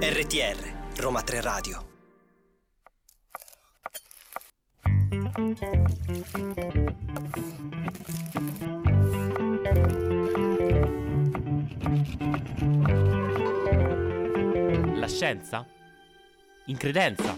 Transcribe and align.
RTR 0.00 0.56
Roma 0.96 1.20
3 1.20 1.40
Radio 1.42 1.84
La 14.94 15.08
scienza? 15.08 15.66
In 16.68 16.78
credenza? 16.78 17.36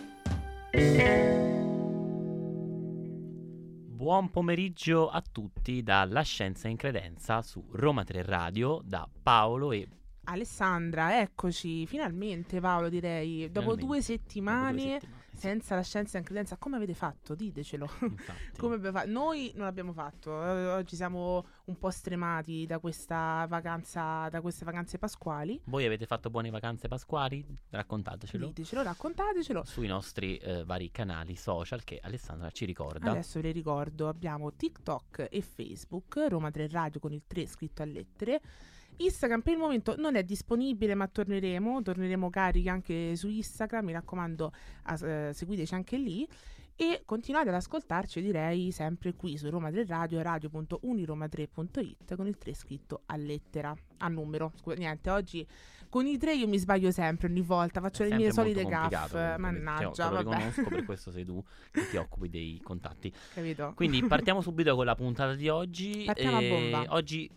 Buon 4.06 4.30
pomeriggio 4.30 5.08
a 5.08 5.20
tutti 5.20 5.82
dalla 5.82 6.22
Scienza 6.22 6.68
in 6.68 6.76
Credenza 6.76 7.42
su 7.42 7.66
Roma 7.72 8.04
3 8.04 8.22
Radio 8.22 8.80
da 8.84 9.08
Paolo 9.20 9.72
e 9.72 9.88
Alessandra, 10.26 11.20
eccoci, 11.20 11.86
finalmente 11.86 12.60
Paolo 12.60 12.88
direi, 12.88 13.50
dopo 13.50 13.72
Finalmente, 13.72 13.84
due 13.84 13.96
dopo 13.96 14.02
settimane, 14.02 14.82
due 14.82 15.00
settimane, 15.00 15.25
senza 15.36 15.74
la 15.74 15.82
scienza 15.82 16.18
in 16.18 16.24
credenza, 16.24 16.56
come 16.56 16.76
avete 16.76 16.94
fatto? 16.94 17.34
Ditecelo. 17.34 17.86
fatto? 17.86 18.76
Noi 19.06 19.52
non 19.54 19.66
l'abbiamo 19.66 19.92
fatto, 19.92 20.42
eh, 20.42 20.66
oggi 20.68 20.96
siamo 20.96 21.44
un 21.64 21.78
po' 21.78 21.90
stremati 21.90 22.66
da 22.66 22.78
questa 22.78 23.46
vacanza, 23.48 24.28
da 24.28 24.40
queste 24.40 24.64
vacanze 24.64 24.98
pasquali. 24.98 25.60
Voi 25.64 25.84
avete 25.84 26.06
fatto 26.06 26.30
buone 26.30 26.50
vacanze 26.50 26.88
pasquali? 26.88 27.44
Raccontatecelo 27.70 28.46
Ditecelo, 28.46 28.82
raccontatecelo. 28.82 29.64
sui 29.64 29.86
nostri 29.86 30.36
eh, 30.38 30.64
vari 30.64 30.90
canali 30.90 31.36
social 31.36 31.84
che 31.84 32.00
Alessandra 32.02 32.50
ci 32.50 32.64
ricorda. 32.64 33.10
Adesso 33.10 33.40
le 33.40 33.52
ricordo, 33.52 34.08
abbiamo 34.08 34.54
TikTok 34.54 35.28
e 35.30 35.40
Facebook, 35.42 36.24
Roma 36.28 36.50
3 36.50 36.68
Radio 36.68 37.00
con 37.00 37.12
il 37.12 37.22
3 37.26 37.46
scritto 37.46 37.82
a 37.82 37.84
lettere. 37.84 38.40
Instagram 38.98 39.40
per 39.40 39.52
il 39.54 39.58
momento 39.58 39.94
non 39.96 40.16
è 40.16 40.22
disponibile, 40.22 40.94
ma 40.94 41.06
torneremo, 41.06 41.82
torneremo 41.82 42.30
carichi 42.30 42.68
anche 42.68 43.16
su 43.16 43.28
Instagram, 43.28 43.84
mi 43.84 43.92
raccomando, 43.92 44.52
as- 44.84 45.02
eh, 45.02 45.30
seguiteci 45.32 45.74
anche 45.74 45.96
lì. 45.96 46.26
E 46.78 47.02
continuate 47.06 47.48
ad 47.48 47.54
ascoltarci, 47.54 48.20
direi, 48.20 48.70
sempre 48.70 49.14
qui 49.14 49.38
su 49.38 49.48
Roma 49.48 49.70
3 49.70 49.86
Radio, 49.86 50.20
radio.uniroma3.it 50.20 52.14
con 52.14 52.26
il 52.26 52.36
3 52.36 52.52
scritto 52.54 53.02
a 53.06 53.16
lettera, 53.16 53.74
a 53.98 54.08
numero. 54.08 54.52
Scusa, 54.56 54.76
niente, 54.76 55.08
oggi 55.08 55.46
con 55.88 56.06
i 56.06 56.18
3 56.18 56.34
io 56.34 56.46
mi 56.46 56.58
sbaglio 56.58 56.90
sempre, 56.90 57.28
ogni 57.28 57.40
volta, 57.40 57.80
faccio 57.80 58.02
È 58.02 58.08
le 58.08 58.16
mie 58.16 58.30
solite 58.30 58.64
gaffe. 58.64 59.36
Mannaggia, 59.38 59.90
te 59.90 60.02
lo 60.02 60.22
vabbè. 60.22 60.36
riconosco, 60.36 60.68
per 60.68 60.84
questo 60.84 61.10
sei 61.10 61.24
tu 61.24 61.42
che 61.70 61.88
ti 61.88 61.96
occupi 61.96 62.28
dei 62.28 62.60
contatti. 62.62 63.10
Capito? 63.32 63.72
Quindi 63.74 64.02
partiamo 64.04 64.42
subito 64.42 64.74
con 64.74 64.84
la 64.84 64.94
puntata 64.94 65.34
di 65.34 65.48
oggi. 65.48 66.02
Partiamo 66.04 66.36
a 66.36 66.42
e 66.42 66.48
bomba. 66.50 66.94
Oggi 66.94 67.30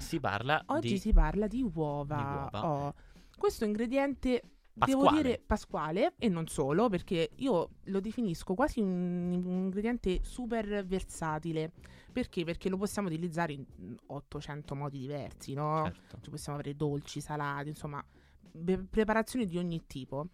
si 0.00 0.18
parla 0.20 0.62
Oggi 0.66 0.88
di 0.92 0.98
si 0.98 1.12
parla 1.12 1.46
di 1.46 1.62
uova. 1.62 2.16
di 2.16 2.22
uova. 2.22 2.66
Oh, 2.86 2.94
Questo 3.36 3.64
ingrediente 3.64 4.42
devo 4.72 5.02
Pasquale. 5.02 5.22
dire 5.22 5.42
pasquale 5.44 6.14
e 6.18 6.28
non 6.28 6.46
solo, 6.46 6.88
perché 6.88 7.30
io 7.36 7.68
lo 7.84 8.00
definisco 8.00 8.54
quasi 8.54 8.80
un, 8.80 9.42
un 9.44 9.58
ingrediente 9.64 10.20
super 10.22 10.84
versatile. 10.86 11.72
Perché? 12.12 12.44
Perché 12.44 12.68
lo 12.68 12.76
possiamo 12.76 13.08
utilizzare 13.08 13.52
in 13.52 13.64
800 14.06 14.74
modi 14.74 14.98
diversi, 14.98 15.52
no? 15.52 15.82
Certo. 15.84 16.18
Ci 16.22 16.30
possiamo 16.30 16.58
avere 16.58 16.74
dolci, 16.76 17.20
salati, 17.20 17.68
insomma, 17.68 18.02
be- 18.52 18.78
preparazioni 18.88 19.44
di 19.46 19.58
ogni 19.58 19.84
tipo. 19.86 20.28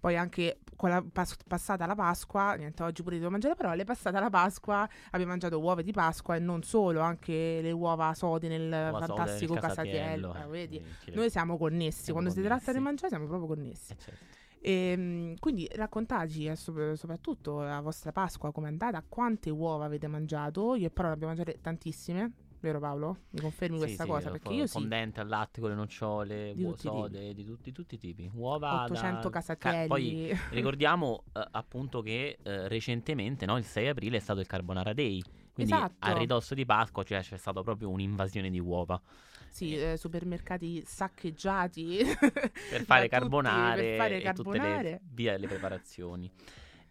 Poi 0.00 0.16
anche 0.16 0.60
con 0.76 0.90
la 0.90 1.04
pas- 1.12 1.36
passata 1.46 1.84
la 1.86 1.96
Pasqua, 1.96 2.54
niente, 2.54 2.82
oggi 2.84 3.02
pure 3.02 3.18
devo 3.18 3.30
mangiare 3.30 3.56
parole, 3.56 3.82
passata 3.84 4.20
la 4.20 4.30
Pasqua 4.30 4.88
abbiamo 5.10 5.32
mangiato 5.32 5.58
uova 5.58 5.82
di 5.82 5.90
Pasqua 5.92 6.36
e 6.36 6.38
non 6.38 6.62
solo, 6.62 7.00
anche 7.00 7.58
le 7.60 7.72
uova 7.72 8.14
sode 8.14 8.46
nel 8.46 8.70
Uova 8.70 9.04
sode, 9.06 9.18
fantastico 9.18 9.54
il 9.54 9.60
casatiello. 9.60 10.30
casatiello, 10.30 10.54
eh, 10.54 10.82
Noi 11.14 11.30
siamo 11.30 11.56
connessi, 11.58 12.04
Siamo 12.04 12.20
quando 12.20 12.34
si 12.34 12.42
tratta 12.46 12.58
di 12.72 12.78
connessi. 12.78 12.82
mangiare 12.84 13.08
siamo 13.08 13.26
proprio 13.26 13.48
connessi. 13.48 13.92
eh, 13.92 13.96
certo. 13.98 14.24
E, 14.60 15.34
quindi 15.38 15.68
raccontateci 15.72 16.46
eh, 16.46 16.56
sop- 16.56 16.92
soprattutto 16.94 17.60
la 17.62 17.80
vostra 17.80 18.12
Pasqua 18.12 18.52
come 18.52 18.68
è 18.68 18.70
andata, 18.70 19.02
quante 19.08 19.50
uova 19.50 19.84
avete 19.84 20.06
mangiato, 20.06 20.74
io 20.76 20.86
e 20.86 20.90
Paolo 20.90 21.08
ne 21.10 21.14
abbiamo 21.14 21.34
mangiate 21.34 21.60
tantissime, 21.60 22.32
vero 22.60 22.80
Paolo? 22.80 23.16
Mi 23.30 23.40
confermi 23.40 23.76
Sì, 23.76 23.84
questa 23.84 24.04
sì, 24.04 24.10
cosa? 24.10 24.28
eh, 24.28 24.32
Perché 24.32 24.52
io 24.54 24.66
sì, 24.66 24.72
fondente 24.72 25.20
al 25.20 25.28
latte 25.28 25.60
con 25.60 25.70
le 25.70 25.76
nocciole, 25.76 26.52
Di 26.54 26.62
uova 26.62 26.76
tutti 26.76 26.86
i 26.86 26.90
sode, 26.90 27.34
di, 27.34 27.44
tutti, 27.44 27.72
tutti 27.72 27.94
i 27.94 27.98
tipi. 27.98 28.30
Uova 28.34 28.84
800 28.84 29.28
da- 29.28 29.30
casatielli. 29.30 29.78
ca- 29.80 29.86
poi 29.88 30.32
ricordiamo 30.50 31.24
eh, 31.32 31.46
appunto 31.52 32.00
che 32.02 32.38
eh, 32.42 32.68
recentemente, 32.68 33.46
no, 33.46 33.56
il 33.58 33.64
6 33.64 33.88
aprile 33.88 34.16
è 34.16 34.20
stato 34.20 34.40
il 34.40 34.46
Carbonara 34.46 34.92
Day. 34.92 35.22
Quindi 35.52 35.72
Esatto. 35.74 35.94
a 35.98 36.12
ridosso 36.12 36.54
di 36.54 36.64
Pasqua 36.64 37.02
cioè, 37.02 37.20
c'è 37.20 37.36
stata 37.36 37.62
proprio 37.62 37.90
un'invasione 37.90 38.48
di 38.48 38.60
uova 38.60 39.00
sì, 39.48 39.76
eh, 39.76 39.96
supermercati 39.96 40.82
saccheggiati 40.84 41.98
per 42.68 42.84
fare 42.84 43.08
da 43.08 43.08
tutti, 43.08 43.08
carbonare 43.08 43.82
per 43.82 43.94
fare 43.96 44.16
e 44.18 44.32
tutte 44.32 44.58
le 44.58 44.60
carbonare. 44.68 45.00
via 45.12 45.32
delle 45.32 45.46
preparazioni. 45.48 46.30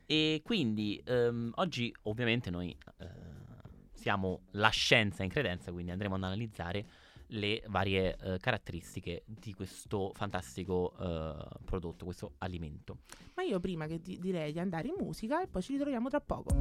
E 0.05 0.41
quindi 0.43 1.01
ehm, 1.05 1.51
oggi 1.55 1.93
ovviamente 2.03 2.49
noi 2.49 2.75
eh, 2.99 3.07
siamo 4.07 4.43
la 4.51 4.69
scienza 4.69 5.23
in 5.23 5.29
credenza, 5.29 5.73
quindi 5.73 5.91
andremo 5.91 6.15
ad 6.15 6.23
analizzare 6.23 6.85
le 7.31 7.61
varie 7.67 8.15
eh, 8.15 8.37
caratteristiche 8.39 9.23
di 9.25 9.53
questo 9.53 10.13
fantastico 10.15 10.93
eh, 10.97 11.35
prodotto, 11.65 12.05
questo 12.05 12.35
alimento. 12.37 12.99
Ma 13.35 13.43
io 13.43 13.59
prima 13.59 13.85
che 13.85 13.99
di- 13.99 14.17
direi 14.17 14.53
di 14.53 14.59
andare 14.59 14.87
in 14.87 14.95
musica 14.97 15.41
e 15.41 15.47
poi 15.47 15.61
ci 15.61 15.73
ritroviamo 15.73 16.07
tra 16.07 16.21
poco. 16.21 16.55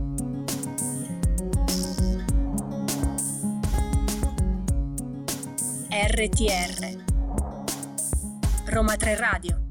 RTR 5.88 7.04
Roma 8.64 8.96
3 8.96 9.14
Radio 9.14 9.65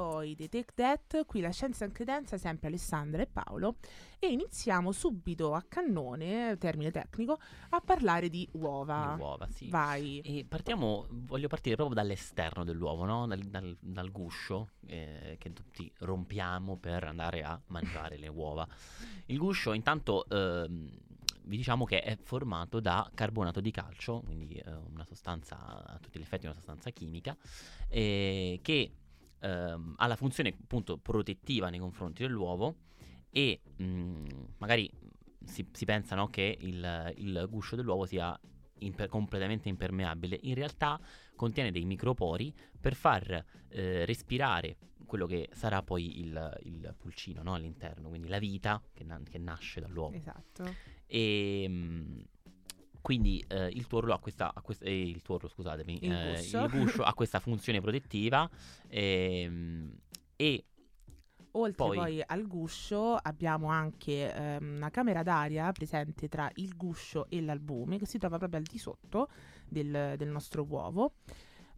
boy, 0.00 0.34
The 0.34 0.48
Take 0.48 0.72
That, 0.74 1.26
qui 1.26 1.42
la 1.42 1.50
scienza 1.50 1.84
in 1.84 1.92
credenza, 1.92 2.38
sempre 2.38 2.68
Alessandra 2.68 3.20
e 3.20 3.26
Paolo, 3.26 3.76
e 4.18 4.28
iniziamo 4.28 4.92
subito 4.92 5.52
a 5.54 5.62
cannone, 5.62 6.56
termine 6.56 6.90
tecnico, 6.90 7.38
a 7.68 7.80
parlare 7.82 8.30
di 8.30 8.48
uova. 8.52 9.14
Le 9.14 9.22
uova, 9.22 9.48
sì. 9.48 9.68
Vai. 9.68 10.20
E 10.20 10.46
partiamo, 10.48 11.06
voglio 11.10 11.48
partire 11.48 11.76
proprio 11.76 11.96
dall'esterno 11.96 12.64
dell'uovo, 12.64 13.04
no? 13.04 13.26
dal, 13.26 13.40
dal- 13.40 13.76
dal 13.78 14.10
guscio 14.10 14.70
eh, 14.86 15.36
che 15.38 15.52
tutti 15.52 15.92
rompiamo 15.98 16.78
per 16.78 17.04
andare 17.04 17.42
a 17.42 17.60
mangiare 17.66 18.16
le 18.16 18.28
uova. 18.28 18.66
Il 19.26 19.36
guscio 19.36 19.74
intanto 19.74 20.26
ehm, 20.30 20.90
vi 21.44 21.56
diciamo 21.58 21.84
che 21.84 22.00
è 22.00 22.16
formato 22.16 22.80
da 22.80 23.10
carbonato 23.14 23.60
di 23.60 23.70
calcio, 23.70 24.22
quindi 24.24 24.54
eh, 24.54 24.72
una 24.72 25.04
sostanza, 25.04 25.58
a 25.84 25.98
tutti 25.98 26.18
gli 26.18 26.22
effetti 26.22 26.46
una 26.46 26.54
sostanza 26.54 26.88
chimica, 26.90 27.36
eh, 27.88 28.60
che 28.62 28.94
ehm, 29.40 29.94
ha 29.96 30.06
la 30.06 30.16
funzione 30.16 30.54
appunto 30.60 30.98
protettiva 30.98 31.68
nei 31.68 31.78
confronti 31.78 32.22
dell'uovo 32.22 32.76
e 33.30 33.60
mh, 33.76 34.24
magari 34.58 34.90
si, 35.44 35.66
si 35.72 35.84
pensa 35.84 36.14
no, 36.14 36.28
che 36.28 36.56
il, 36.60 37.14
il 37.16 37.46
guscio 37.48 37.76
dell'uovo 37.76 38.06
sia 38.06 38.38
imper- 38.78 39.08
completamente 39.08 39.68
impermeabile, 39.68 40.38
in 40.42 40.54
realtà 40.54 41.00
contiene 41.34 41.70
dei 41.70 41.84
micropori 41.84 42.52
per 42.78 42.94
far 42.94 43.44
eh, 43.68 44.04
respirare 44.04 44.76
quello 45.06 45.26
che 45.26 45.48
sarà 45.52 45.82
poi 45.82 46.20
il, 46.20 46.60
il 46.64 46.94
pulcino 46.96 47.42
no, 47.42 47.54
all'interno, 47.54 48.08
quindi 48.08 48.28
la 48.28 48.38
vita 48.38 48.80
che, 48.92 49.04
na- 49.04 49.20
che 49.28 49.38
nasce 49.38 49.80
dall'uovo. 49.80 50.14
Esatto. 50.14 50.74
E 51.06 51.66
mh, 51.68 52.22
quindi 53.00 53.44
eh, 53.48 53.66
il 53.68 53.86
tuorlo 53.86 54.12
ha 54.12 54.18
questa, 54.18 54.52
ha 54.54 54.60
quest- 54.60 54.84
eh, 54.84 55.00
il 55.00 55.22
tuorlo, 55.22 55.48
scusatemi, 55.48 55.98
Il 56.02 56.12
eh, 56.12 56.34
guscio. 56.36 56.62
il 56.62 56.70
guscio 56.70 57.02
ha 57.02 57.12
questa 57.14 57.40
funzione 57.40 57.80
protettiva 57.80 58.48
ehm, 58.88 59.92
e 60.36 60.64
Oltre 61.52 61.84
Poi- 61.84 61.96
poi, 61.96 62.22
al 62.24 62.46
guscio 62.46 63.16
abbiamo 63.16 63.68
anche 63.68 64.32
ehm, 64.32 64.76
una 64.76 64.90
camera 64.90 65.24
d'aria 65.24 65.72
presente 65.72 66.28
tra 66.28 66.48
il 66.56 66.76
guscio 66.76 67.26
e 67.28 67.40
l'albume 67.40 67.98
che 67.98 68.06
si 68.06 68.18
trova 68.18 68.38
proprio 68.38 68.60
al 68.60 68.66
di 68.66 68.78
sotto 68.78 69.28
del, 69.68 70.14
del 70.16 70.28
nostro 70.28 70.64
uovo. 70.68 71.14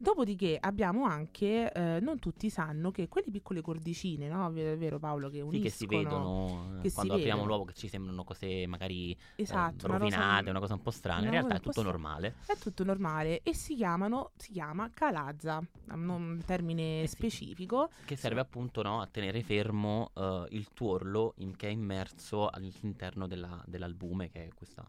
Dopodiché 0.02 0.58
abbiamo 0.60 1.04
anche, 1.04 1.70
eh, 1.72 2.00
non 2.00 2.18
tutti 2.18 2.50
sanno 2.50 2.90
che 2.90 3.06
quelle 3.06 3.30
piccole 3.30 3.60
cordicine, 3.60 4.26
no? 4.26 4.50
Vero, 4.50 4.76
vero 4.76 4.98
Paolo, 4.98 5.28
che 5.28 5.36
sì, 5.36 5.40
uniscono... 5.42 5.62
che 5.62 5.70
si 5.70 5.86
vedono 5.86 6.72
eh, 6.78 6.82
che 6.82 6.88
si 6.88 6.94
quando 6.96 7.12
apriamo 7.14 7.36
vedono. 7.42 7.46
l'uovo 7.54 7.64
che 7.66 7.74
ci 7.74 7.86
sembrano 7.86 8.24
cose 8.24 8.66
magari 8.66 9.12
eh, 9.12 9.18
Esatto, 9.36 9.86
una 9.86 9.98
rovinate, 9.98 10.38
cosa- 10.38 10.50
una 10.50 10.58
cosa 10.58 10.74
un 10.74 10.82
po' 10.82 10.90
strana, 10.90 11.24
in 11.24 11.30
realtà 11.30 11.54
è 11.54 11.60
tutto 11.60 11.70
strana. 11.70 11.90
normale. 11.90 12.34
È 12.44 12.56
tutto 12.58 12.82
normale 12.82 13.42
e 13.44 13.54
si 13.54 13.76
chiamano, 13.76 14.32
si 14.36 14.50
chiama 14.50 14.90
calazza, 14.92 15.62
un 15.92 16.42
termine 16.44 17.02
Eh 17.02 17.06
sì. 17.06 17.14
specifico. 17.14 17.88
Che 18.04 18.16
serve 18.16 18.40
appunto 18.40 18.82
no, 18.82 19.00
a 19.00 19.06
tenere 19.06 19.40
fermo 19.44 20.10
eh, 20.16 20.46
il 20.50 20.66
tuorlo 20.74 21.34
in- 21.36 21.54
che 21.54 21.68
è 21.68 21.70
immerso 21.70 22.48
all'interno 22.48 23.28
della- 23.28 23.62
dell'albume, 23.66 24.30
che 24.30 24.46
è 24.46 24.48
questa 24.52 24.84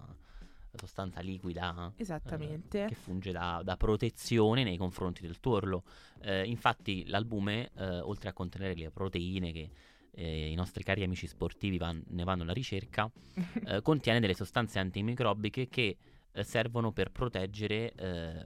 sostanza 0.78 1.22
liquida 1.22 1.92
eh, 1.96 2.02
Esattamente. 2.02 2.86
che 2.88 2.96
funge 2.96 3.32
da, 3.32 3.62
da 3.64 3.78
protezione 3.78 4.64
nei 4.64 4.78
confronti 4.78 5.22
del 5.22 5.40
tuorlo. 5.40 5.84
Eh, 6.22 6.46
infatti 6.46 7.06
l'albume, 7.08 7.72
eh, 7.76 8.00
oltre 8.00 8.30
a 8.30 8.34
contenere 8.34 8.76
le 8.76 8.90
proteine 8.92 9.52
che 9.52 9.70
eh, 10.16 10.50
i 10.50 10.56
nostri 10.56 10.84
cari 10.84 11.04
amici 11.04 11.28
sportivi 11.28 11.78
van- 11.78 12.04
ne 12.10 12.24
vanno 12.24 12.44
alla 12.44 12.54
ricerca, 12.54 13.10
eh, 13.66 13.82
contiene 13.82 14.20
delle 14.20 14.34
sostanze 14.36 14.80
antimicrobiche 14.80 15.68
che 15.70 15.98
eh, 16.32 16.44
servono 16.44 16.92
per 16.92 17.12
proteggere 17.12 17.94
ehm, 17.94 18.46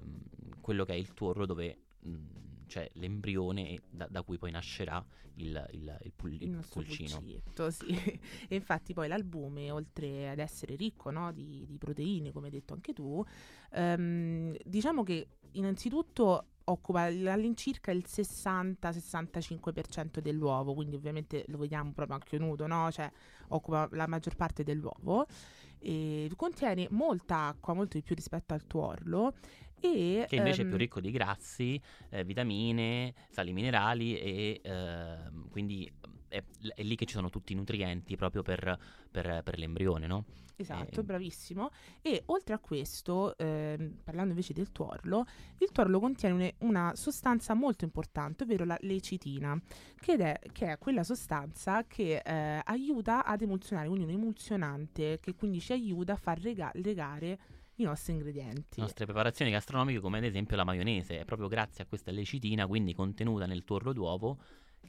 quello 0.62 0.86
che 0.86 0.94
è 0.94 0.98
il 0.98 1.14
tuorlo 1.14 1.46
dove 1.46 1.78
mh, 2.00 2.12
c'è 2.68 2.90
l'embrione 2.94 3.82
da, 3.90 4.08
da 4.10 4.22
cui 4.22 4.38
poi 4.38 4.52
nascerà 4.52 5.04
il, 5.36 5.68
il, 5.72 5.98
il, 6.04 6.12
pul- 6.16 6.42
il 6.42 6.66
pulcino. 6.70 7.18
pulcetto, 7.18 7.72
sì. 7.72 7.88
e 8.48 8.56
infatti 8.56 8.94
poi 8.94 9.08
l'albume, 9.08 9.72
oltre 9.72 10.30
ad 10.30 10.40
essere 10.40 10.76
ricco 10.76 11.10
no, 11.10 11.32
di, 11.32 11.66
di 11.68 11.78
proteine, 11.78 12.32
come 12.32 12.48
hai 12.48 12.52
detto 12.52 12.74
anche 12.74 12.94
tu, 12.94 13.24
ehm, 13.72 14.56
diciamo 14.64 15.04
che 15.04 15.28
innanzitutto 15.54 16.46
occupa 16.70 17.04
all'incirca 17.04 17.92
il 17.92 18.04
60-65% 18.06 20.20
dell'uovo, 20.20 20.74
quindi 20.74 20.96
ovviamente 20.96 21.46
lo 21.48 21.58
vediamo 21.58 21.92
proprio 21.94 22.16
anche 22.16 22.38
nudo, 22.38 22.68
no? 22.68 22.92
Cioè 22.92 23.10
occupa 23.50 23.88
la 23.92 24.08
maggior 24.08 24.36
parte 24.36 24.64
dell'uovo. 24.64 25.28
E 25.80 26.30
contiene 26.36 26.88
molta 26.90 27.48
acqua, 27.48 27.74
molto 27.74 27.98
di 27.98 28.04
più 28.04 28.16
rispetto 28.16 28.54
al 28.54 28.68
tuorlo. 28.68 29.36
E, 29.80 30.26
Che 30.28 30.36
invece 30.36 30.62
è 30.62 30.64
ehm, 30.64 30.70
più 30.70 30.78
ricco 30.78 31.00
di 31.00 31.12
grassi, 31.12 31.80
eh, 32.10 32.24
vitamine, 32.24 33.14
sali 33.30 33.54
minerali 33.54 34.18
e 34.18 34.60
ehm, 34.64 35.50
quindi 35.50 35.90
è, 36.28 36.44
è 36.76 36.84
lì 36.84 36.96
che 36.96 37.06
ci 37.06 37.14
sono 37.14 37.30
tutti 37.30 37.54
i 37.54 37.56
nutrienti 37.56 38.16
proprio 38.16 38.42
per, 38.42 38.78
per- 39.10 39.42
per 39.44 39.58
l'embrione, 39.58 40.08
no? 40.08 40.26
Esatto, 40.60 41.02
Eh, 41.02 41.04
bravissimo. 41.04 41.70
E 42.02 42.24
oltre 42.28 42.56
a 42.56 42.60
questo, 42.60 43.38
ehm, 43.38 44.00
parlando 44.04 44.32
invece 44.32 44.54
del 44.54 44.72
tuorlo, 44.72 45.24
il 45.60 45.72
tuorlo 45.72 46.00
contiene 46.00 46.56
una 46.60 46.94
sostanza 46.96 47.54
molto 47.54 47.86
importante, 47.86 48.42
ovvero 48.44 48.66
la 48.66 48.76
lecitina, 48.82 49.60
che 50.00 50.16
è, 50.16 50.40
che 50.52 50.72
è 50.72 50.78
quella 50.80 51.04
sostanza 51.04 51.86
che 51.86 52.22
eh, 52.26 52.62
aiuta 52.64 53.24
ad 53.24 53.42
emulsionare, 53.44 53.88
quindi 53.88 54.06
un 54.06 54.12
emulsionante 54.20 55.20
che 55.22 55.36
quindi 55.36 55.60
ci 55.60 55.74
aiuta 55.74 56.14
a 56.14 56.18
far 56.18 56.40
rega- 56.40 56.72
legare 56.74 57.38
i 57.78 57.84
nostri 57.84 58.14
ingredienti. 58.14 58.78
Le 58.78 58.82
nostre 58.84 59.06
preparazioni 59.06 59.52
gastronomiche, 59.52 60.00
come 60.00 60.18
ad 60.20 60.24
esempio 60.24 60.56
la 60.56 60.64
maionese, 60.64 61.20
è 61.20 61.26
proprio 61.26 61.48
grazie 61.48 61.84
a 61.84 61.88
questa 61.88 62.12
lecitina, 62.12 62.66
quindi 62.68 62.94
contenuta 62.94 63.46
nel 63.46 63.64
tuorlo 63.64 63.94
d'uovo, 63.94 64.38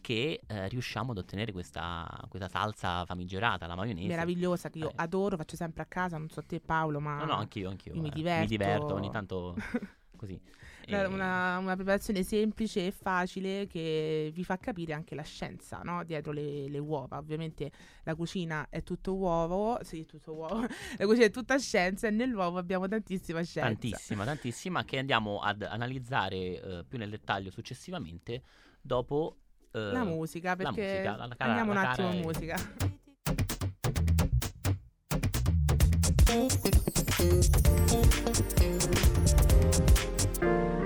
che 0.01 0.41
eh, 0.47 0.69
riusciamo 0.69 1.11
ad 1.11 1.19
ottenere 1.19 1.51
questa, 1.53 2.07
questa 2.29 2.49
salsa 2.49 3.05
famigerata, 3.05 3.67
la 3.67 3.75
maionese. 3.75 4.07
Meravigliosa, 4.09 4.71
che 4.71 4.79
io 4.79 4.91
Eh. 4.91 4.95
adoro, 4.97 5.37
faccio 5.37 5.57
sempre 5.57 5.83
a 5.83 5.87
casa, 5.87 6.17
non 6.19 6.29
so 6.29 6.43
te 6.45 6.61
Paolo, 6.61 7.01
ma 7.01 7.17
No, 7.19 7.25
no, 7.25 7.35
anch'io, 7.35 7.69
anch'io. 7.69 7.95
io 7.95 8.01
mi 8.01 8.09
eh. 8.09 8.13
diverto. 8.13 8.41
Mi 8.41 8.47
diverto 8.47 8.95
ogni 8.95 9.11
tanto 9.11 9.55
così. 10.17 10.41
Una- 10.89 11.03
E- 11.03 11.07
Una, 11.07 11.59
una 11.59 11.75
preparazione 11.75 12.23
semplice 12.23 12.87
e 12.87 12.91
facile 12.93 13.67
che 13.67 14.31
vi 14.33 14.43
fa 14.45 14.57
capire 14.59 14.93
anche 14.95 15.15
la 15.15 15.23
scienza 15.23 15.81
no? 15.85 16.03
dietro 16.05 16.33
le, 16.33 16.69
le 16.69 16.79
uova. 16.79 17.19
Ovviamente 17.19 17.71
la 18.05 18.15
cucina 18.15 18.67
è 18.71 18.83
tutto 18.83 19.15
uovo, 19.15 19.79
sì, 19.83 20.01
è 20.01 20.05
tutto 20.07 20.33
uovo. 20.35 20.61
la 20.97 21.05
cucina 21.07 21.27
è 21.27 21.31
tutta 21.31 21.59
scienza 21.59 22.07
e 22.09 22.11
nell'uovo 22.11 22.59
abbiamo 22.59 22.89
tantissima 22.89 23.43
scienza. 23.43 23.69
Tantissima, 23.69 24.25
tantissima, 24.25 24.85
che 24.85 24.99
andiamo 24.99 25.41
ad 25.41 25.63
analizzare 25.63 26.37
eh, 26.37 26.85
più 26.89 26.99
nel 26.99 27.11
dettaglio 27.11 27.51
successivamente 27.51 28.43
dopo 28.81 29.37
eh, 29.73 29.79
La 29.93 30.05
musica, 30.05 30.51
la 30.51 30.57
perché 30.57 30.81
musica, 30.81 31.17
la- 31.17 31.27
la 31.27 31.35
cara- 31.37 31.51
andiamo 31.51 31.73
la 31.75 31.81
un 31.81 31.87
attimo 31.87 32.13
in 32.13 32.19
è- 32.19 32.23
musica. 32.23 32.57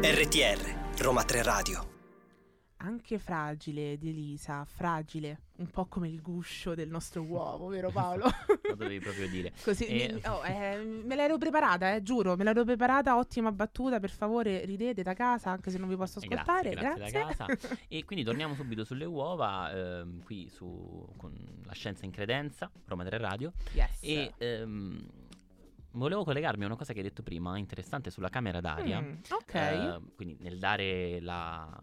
RTR, 0.02 1.00
Roma 1.02 1.22
3 1.22 1.42
Radio. 1.42 1.90
Anche 2.78 3.18
fragile 3.20 3.96
di 3.96 4.08
Elisa, 4.08 4.64
fragile, 4.64 5.42
un 5.58 5.68
po' 5.68 5.86
come 5.86 6.08
il 6.08 6.20
guscio 6.20 6.74
del 6.74 6.88
nostro 6.88 7.22
uovo, 7.22 7.68
vero 7.68 7.90
Paolo? 7.94 8.24
Lo 8.68 8.74
dovevi 8.74 8.98
proprio 8.98 9.28
dire. 9.28 9.52
Così, 9.62 9.86
E- 9.86 10.12
mi- 10.14 10.20
oh, 10.26 10.42
eh, 10.44 10.76
me 11.04 11.14
l'ero 11.14 11.38
preparata, 11.38 11.94
eh, 11.94 12.02
giuro, 12.02 12.36
me 12.36 12.42
l'ero 12.44 12.64
preparata, 12.64 13.16
ottima 13.16 13.52
battuta, 13.52 14.00
per 14.00 14.10
favore 14.10 14.64
ridete 14.64 15.02
da 15.02 15.14
casa, 15.14 15.50
anche 15.50 15.70
se 15.70 15.78
non 15.78 15.88
vi 15.88 15.96
posso 15.96 16.18
Eh, 16.20 16.26
ascoltare, 16.26 16.70
grazie, 16.70 17.10
grazie. 17.10 17.44
grazie 17.46 17.68
da 17.68 17.76
E 17.88 18.04
quindi 18.04 18.24
torniamo 18.24 18.54
subito 18.56 18.82
sulle 18.84 19.04
uova, 19.04 19.70
ehm, 19.72 20.22
qui 20.24 20.48
su 20.48 21.06
con 21.16 21.32
la 21.64 21.72
scienza 21.74 22.04
in 22.04 22.10
credenza, 22.10 22.68
Roma 22.86 23.04
3 23.04 23.18
Radio. 23.18 23.52
Yes. 23.74 23.98
E 24.00 24.32
ehm, 24.38 25.06
volevo 25.92 26.24
collegarmi 26.24 26.62
a 26.64 26.66
una 26.66 26.76
cosa 26.76 26.92
che 26.92 26.98
hai 27.00 27.04
detto 27.04 27.22
prima, 27.22 27.56
interessante 27.58 28.10
sulla 28.10 28.28
camera 28.28 28.60
d'aria. 28.60 29.00
Mm, 29.00 29.12
ok. 29.30 29.54
Eh, 29.54 30.00
quindi 30.14 30.36
nel 30.40 30.58
dare 30.58 31.20
la- 31.20 31.80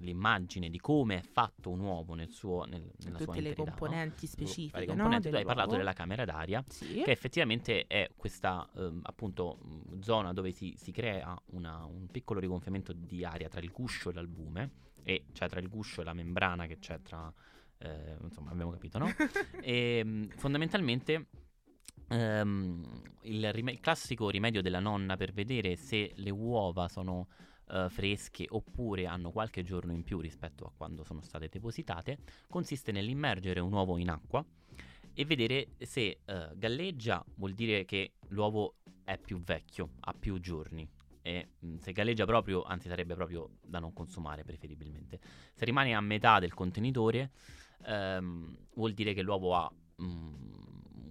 l'immagine 0.00 0.70
di 0.70 0.78
come 0.78 1.18
è 1.18 1.22
fatto 1.22 1.70
un 1.70 1.80
uovo 1.80 2.14
nel 2.14 2.30
suo, 2.30 2.64
nel, 2.66 2.88
nella 3.04 3.18
sua 3.18 3.34
tutte 3.34 3.40
le 3.40 3.54
no? 3.56 3.64
componenti 3.64 4.26
Vari 4.26 4.28
specifiche, 4.28 4.86
componenti. 4.86 5.24
no? 5.26 5.30
Tu 5.32 5.36
hai 5.40 5.44
parlato 5.44 5.76
della 5.76 5.92
camera 5.92 6.24
d'aria, 6.24 6.64
Sì. 6.68 7.00
che 7.02 7.10
effettivamente 7.10 7.84
è 7.86 8.08
questa 8.16 8.68
ehm, 8.76 9.00
appunto 9.02 9.58
zona 10.00 10.32
dove 10.32 10.52
si, 10.52 10.74
si 10.76 10.92
crea 10.92 11.36
una- 11.46 11.84
un 11.84 12.06
piccolo 12.06 12.38
rigonfiamento 12.38 12.92
di 12.92 13.24
aria 13.24 13.48
tra 13.48 13.60
il 13.60 13.70
guscio 13.72 14.10
e 14.10 14.12
l'albume, 14.12 14.70
e 15.02 15.24
cioè 15.32 15.48
tra 15.48 15.58
il 15.58 15.68
guscio 15.68 16.00
e 16.00 16.04
la 16.04 16.12
membrana 16.12 16.66
che 16.66 16.78
c'è 16.78 17.00
tra... 17.02 17.32
eh, 17.78 18.16
insomma, 18.22 18.50
abbiamo 18.52 18.70
capito, 18.70 18.98
no? 18.98 19.08
e 19.60 20.04
mh, 20.04 20.28
fondamentalmente 20.36 21.26
ehm, 22.08 23.02
il, 23.22 23.52
rime- 23.52 23.72
il 23.72 23.80
classico 23.80 24.30
rimedio 24.30 24.62
della 24.62 24.80
nonna 24.80 25.16
per 25.16 25.32
vedere 25.32 25.76
se 25.76 26.12
le 26.16 26.30
uova 26.30 26.88
sono 26.88 27.28
eh, 27.70 27.86
fresche 27.88 28.46
oppure 28.48 29.06
hanno 29.06 29.30
qualche 29.30 29.62
giorno 29.62 29.92
in 29.92 30.02
più 30.02 30.20
rispetto 30.20 30.64
a 30.64 30.72
quando 30.76 31.04
sono 31.04 31.20
state 31.20 31.48
depositate 31.48 32.18
consiste 32.48 32.92
nell'immergere 32.92 33.60
un 33.60 33.72
uovo 33.72 33.98
in 33.98 34.10
acqua 34.10 34.44
e 35.18 35.24
vedere 35.24 35.70
se 35.78 36.20
eh, 36.24 36.48
galleggia 36.54 37.24
vuol 37.34 37.52
dire 37.52 37.84
che 37.84 38.12
l'uovo 38.28 38.76
è 39.02 39.18
più 39.18 39.42
vecchio, 39.42 39.94
ha 40.00 40.12
più 40.12 40.38
giorni. 40.38 40.88
E 41.22 41.48
mh, 41.58 41.78
se 41.78 41.92
galleggia 41.92 42.24
proprio, 42.24 42.62
anzi 42.62 42.88
sarebbe 42.88 43.14
proprio 43.14 43.50
da 43.60 43.80
non 43.80 43.92
consumare 43.92 44.44
preferibilmente. 44.44 45.18
Se 45.54 45.64
rimane 45.64 45.94
a 45.94 46.00
metà 46.00 46.38
del 46.38 46.54
contenitore, 46.54 47.32
ehm, 47.84 48.56
vuol 48.74 48.92
dire 48.92 49.12
che 49.12 49.22
l'uovo 49.22 49.56
ha, 49.56 49.68
mh, 49.96 50.04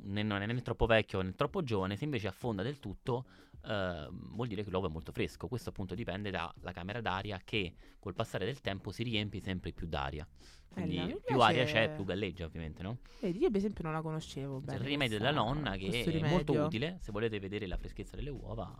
né- 0.07 0.24
non 0.24 0.42
è 0.42 0.45
né 0.45 0.62
troppo 0.62 0.86
vecchio 0.86 1.21
né 1.21 1.33
troppo 1.36 1.63
giovane. 1.63 1.95
Se 1.95 2.04
invece 2.04 2.27
affonda 2.27 2.63
del 2.63 2.80
tutto, 2.80 3.25
ehm, 3.65 4.33
vuol 4.36 4.48
dire 4.48 4.63
che 4.63 4.69
l'uovo 4.69 4.88
è 4.88 4.89
molto 4.89 5.12
fresco. 5.12 5.48
Questo 5.48 5.69
appunto 5.69 5.95
dipende 5.95 6.31
dalla 6.31 6.71
camera 6.74 7.01
d'aria 7.01 7.39
che 7.44 7.74
col 8.00 8.13
passare 8.13 8.45
del 8.45 8.62
tempo 8.62 8.92
si 8.92 9.04
riempie 9.04 9.42
sempre 9.42 9.71
più 9.71 9.88
d'aria. 9.88 10.27
Quindi 10.69 10.98
Bella, 10.98 11.15
più 11.25 11.39
aria 11.39 11.65
c'è, 11.65 11.94
più 11.94 12.04
galleggia 12.04 12.45
ovviamente, 12.45 12.83
no? 12.83 13.00
Vedi, 13.19 13.39
io 13.39 13.48
per 13.48 13.57
esempio 13.57 13.83
non 13.83 13.94
la 13.94 14.01
conoscevo 14.01 14.59
bene. 14.59 14.77
il 14.77 14.83
rimedio 14.86 15.18
della 15.18 15.31
nonna 15.31 15.76
che 15.76 16.04
è 16.04 16.19
molto 16.30 16.54
utile 16.54 16.97
se 17.02 17.11
volete 17.11 17.40
vedere 17.40 17.66
la 17.68 17.78
freschezza 17.78 18.16
delle 18.16 18.30
uova. 18.30 18.76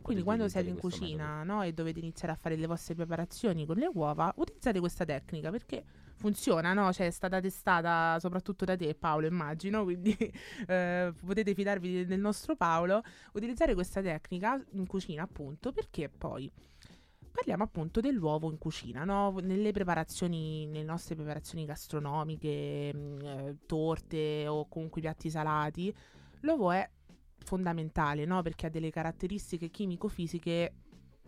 Quindi 0.00 0.22
quando 0.22 0.48
siete 0.48 0.68
in 0.68 0.76
cucina 0.76 1.42
no, 1.42 1.62
e 1.62 1.72
dovete 1.72 1.98
iniziare 1.98 2.32
a 2.32 2.36
fare 2.36 2.54
le 2.56 2.66
vostre 2.66 2.94
preparazioni 2.94 3.66
con 3.66 3.76
le 3.76 3.90
uova, 3.92 4.32
utilizzate 4.36 4.78
questa 4.78 5.04
tecnica 5.04 5.50
perché 5.50 5.84
funziona, 6.16 6.72
no? 6.72 6.92
Cioè 6.92 7.06
è 7.06 7.10
stata 7.10 7.40
testata 7.40 8.18
soprattutto 8.20 8.64
da 8.64 8.76
te 8.76 8.94
Paolo, 8.94 9.26
immagino, 9.26 9.84
quindi 9.84 10.16
eh, 10.66 11.12
potete 11.24 11.54
fidarvi 11.54 12.06
del 12.06 12.20
nostro 12.20 12.56
Paolo. 12.56 13.02
Utilizzare 13.32 13.74
questa 13.74 14.00
tecnica 14.00 14.62
in 14.72 14.86
cucina 14.86 15.22
appunto 15.22 15.72
perché 15.72 16.08
poi 16.08 16.50
parliamo 17.36 17.64
appunto 17.64 18.00
dell'uovo 18.00 18.50
in 18.50 18.58
cucina, 18.58 19.04
no? 19.04 19.38
Nelle 19.42 19.70
preparazioni, 19.72 20.66
nelle 20.66 20.84
nostre 20.84 21.14
preparazioni 21.14 21.66
gastronomiche, 21.66 22.94
mh, 22.94 23.18
eh, 23.24 23.56
torte 23.66 24.46
o 24.48 24.66
comunque 24.68 25.02
piatti 25.02 25.28
salati, 25.28 25.94
l'uovo 26.40 26.70
è 26.70 26.88
fondamentale, 27.44 28.24
no? 28.24 28.42
Perché 28.42 28.66
ha 28.66 28.70
delle 28.70 28.90
caratteristiche 28.90 29.70
chimico-fisiche 29.70 30.72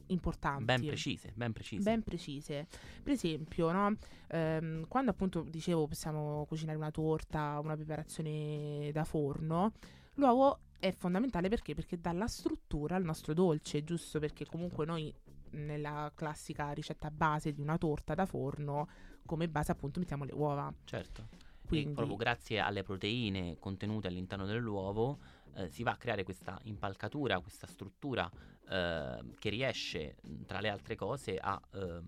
importanti. 0.09 0.65
Ben 0.65 0.85
precise, 0.85 1.33
ben 1.35 1.53
precise. 1.53 1.83
Ben 1.83 2.03
precise. 2.03 2.67
Per 3.03 3.13
esempio, 3.13 3.71
no? 3.73 3.97
Ehm, 4.29 4.87
quando 4.89 5.11
appunto 5.11 5.43
dicevo 5.43 5.87
possiamo 5.87 6.45
cucinare 6.47 6.77
una 6.77 6.91
torta, 6.91 7.59
una 7.63 7.77
preparazione 7.77 8.91
da 8.93 9.05
forno, 9.05 9.73
l'uovo 10.15 10.61
è 10.79 10.93
fondamentale 10.93 11.49
perché? 11.49 11.75
Perché 11.75 12.01
dà 12.01 12.13
la 12.13 12.29
struttura 12.29 12.97
al 12.97 13.05
nostro 13.05 13.35
dolce, 13.35 13.85
giusto? 13.85 14.19
Perché 14.19 14.47
comunque 14.47 14.87
noi 14.87 15.13
nella 15.51 16.13
classica 16.15 16.73
ricetta 16.73 17.11
base 17.11 17.53
di 17.53 17.61
una 17.61 17.79
torta 17.79 18.15
da 18.15 18.27
forno, 18.27 18.89
come 19.25 19.49
base 19.49 19.73
appunto 19.73 19.99
mettiamo 19.99 20.25
le 20.25 20.33
uova. 20.33 20.73
Certo. 20.85 21.29
Quindi 21.67 21.91
E 21.91 21.95
proprio 21.95 22.17
grazie 22.17 22.61
alle 22.61 22.83
proteine 22.83 23.57
contenute 23.59 24.09
all'interno 24.09 24.47
dell'uovo 24.47 25.19
eh, 25.55 25.69
si 25.69 25.83
va 25.83 25.93
a 25.93 25.97
creare 25.97 26.23
questa 26.23 26.59
impalcatura, 26.65 27.41
questa 27.41 27.67
struttura 27.67 28.31
eh, 28.69 29.19
che 29.39 29.49
riesce, 29.51 30.17
tra 30.47 30.61
le 30.61 30.69
altre 30.69 30.95
cose, 30.95 31.37
a 31.39 31.61
ehm, 31.73 32.05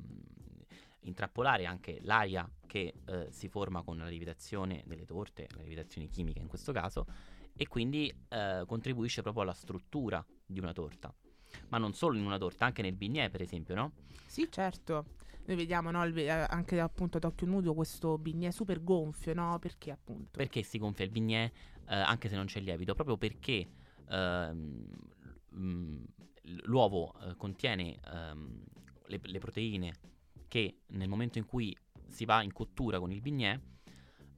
intrappolare 1.02 1.64
anche 1.66 1.98
l'aria 2.02 2.48
che 2.66 2.94
eh, 3.06 3.28
si 3.30 3.48
forma 3.48 3.82
con 3.82 3.98
la 3.98 4.08
lievitazione 4.08 4.82
delle 4.86 5.04
torte, 5.04 5.46
la 5.54 5.62
lievitazione 5.62 6.08
chimica 6.08 6.40
in 6.40 6.48
questo 6.48 6.72
caso, 6.72 7.06
e 7.56 7.66
quindi 7.66 8.12
eh, 8.28 8.62
contribuisce 8.66 9.22
proprio 9.22 9.42
alla 9.42 9.54
struttura 9.54 10.24
di 10.46 10.58
una 10.58 10.72
torta. 10.72 11.12
Ma 11.68 11.78
non 11.78 11.94
solo 11.94 12.16
in 12.16 12.24
una 12.24 12.38
torta, 12.38 12.64
anche 12.64 12.82
nel 12.82 12.94
bignè, 12.94 13.28
per 13.28 13.42
esempio, 13.42 13.74
no? 13.74 13.92
Sì, 14.26 14.46
certo. 14.50 15.18
Noi 15.46 15.56
vediamo 15.56 15.90
no, 15.90 16.04
il 16.04 16.16
eh, 16.16 16.28
anche 16.28 16.78
appunto 16.78 17.16
ad 17.16 17.24
occhio 17.24 17.46
nudo 17.46 17.74
questo 17.74 18.18
bignè 18.18 18.50
super 18.50 18.82
gonfio, 18.84 19.34
no? 19.34 19.58
Perché 19.58 19.90
appunto? 19.90 20.30
Perché 20.30 20.62
si 20.62 20.78
gonfia 20.78 21.04
il 21.04 21.10
bignè 21.10 21.50
eh, 21.90 21.94
anche 21.94 22.28
se 22.28 22.36
non 22.36 22.46
c'è 22.46 22.60
lievito? 22.60 22.94
Proprio 22.94 23.16
perché 23.16 23.68
ehm, 24.08 24.86
mh, 25.50 26.04
l'uovo 26.62 27.12
eh, 27.20 27.34
contiene 27.36 27.98
ehm, 28.12 28.64
le, 29.06 29.20
le 29.22 29.38
proteine 29.38 29.92
che 30.46 30.78
nel 30.88 31.08
momento 31.08 31.38
in 31.38 31.46
cui 31.46 31.76
si 32.06 32.24
va 32.24 32.42
in 32.42 32.52
cottura 32.52 32.98
con 32.98 33.10
il 33.12 33.20
bignè 33.20 33.58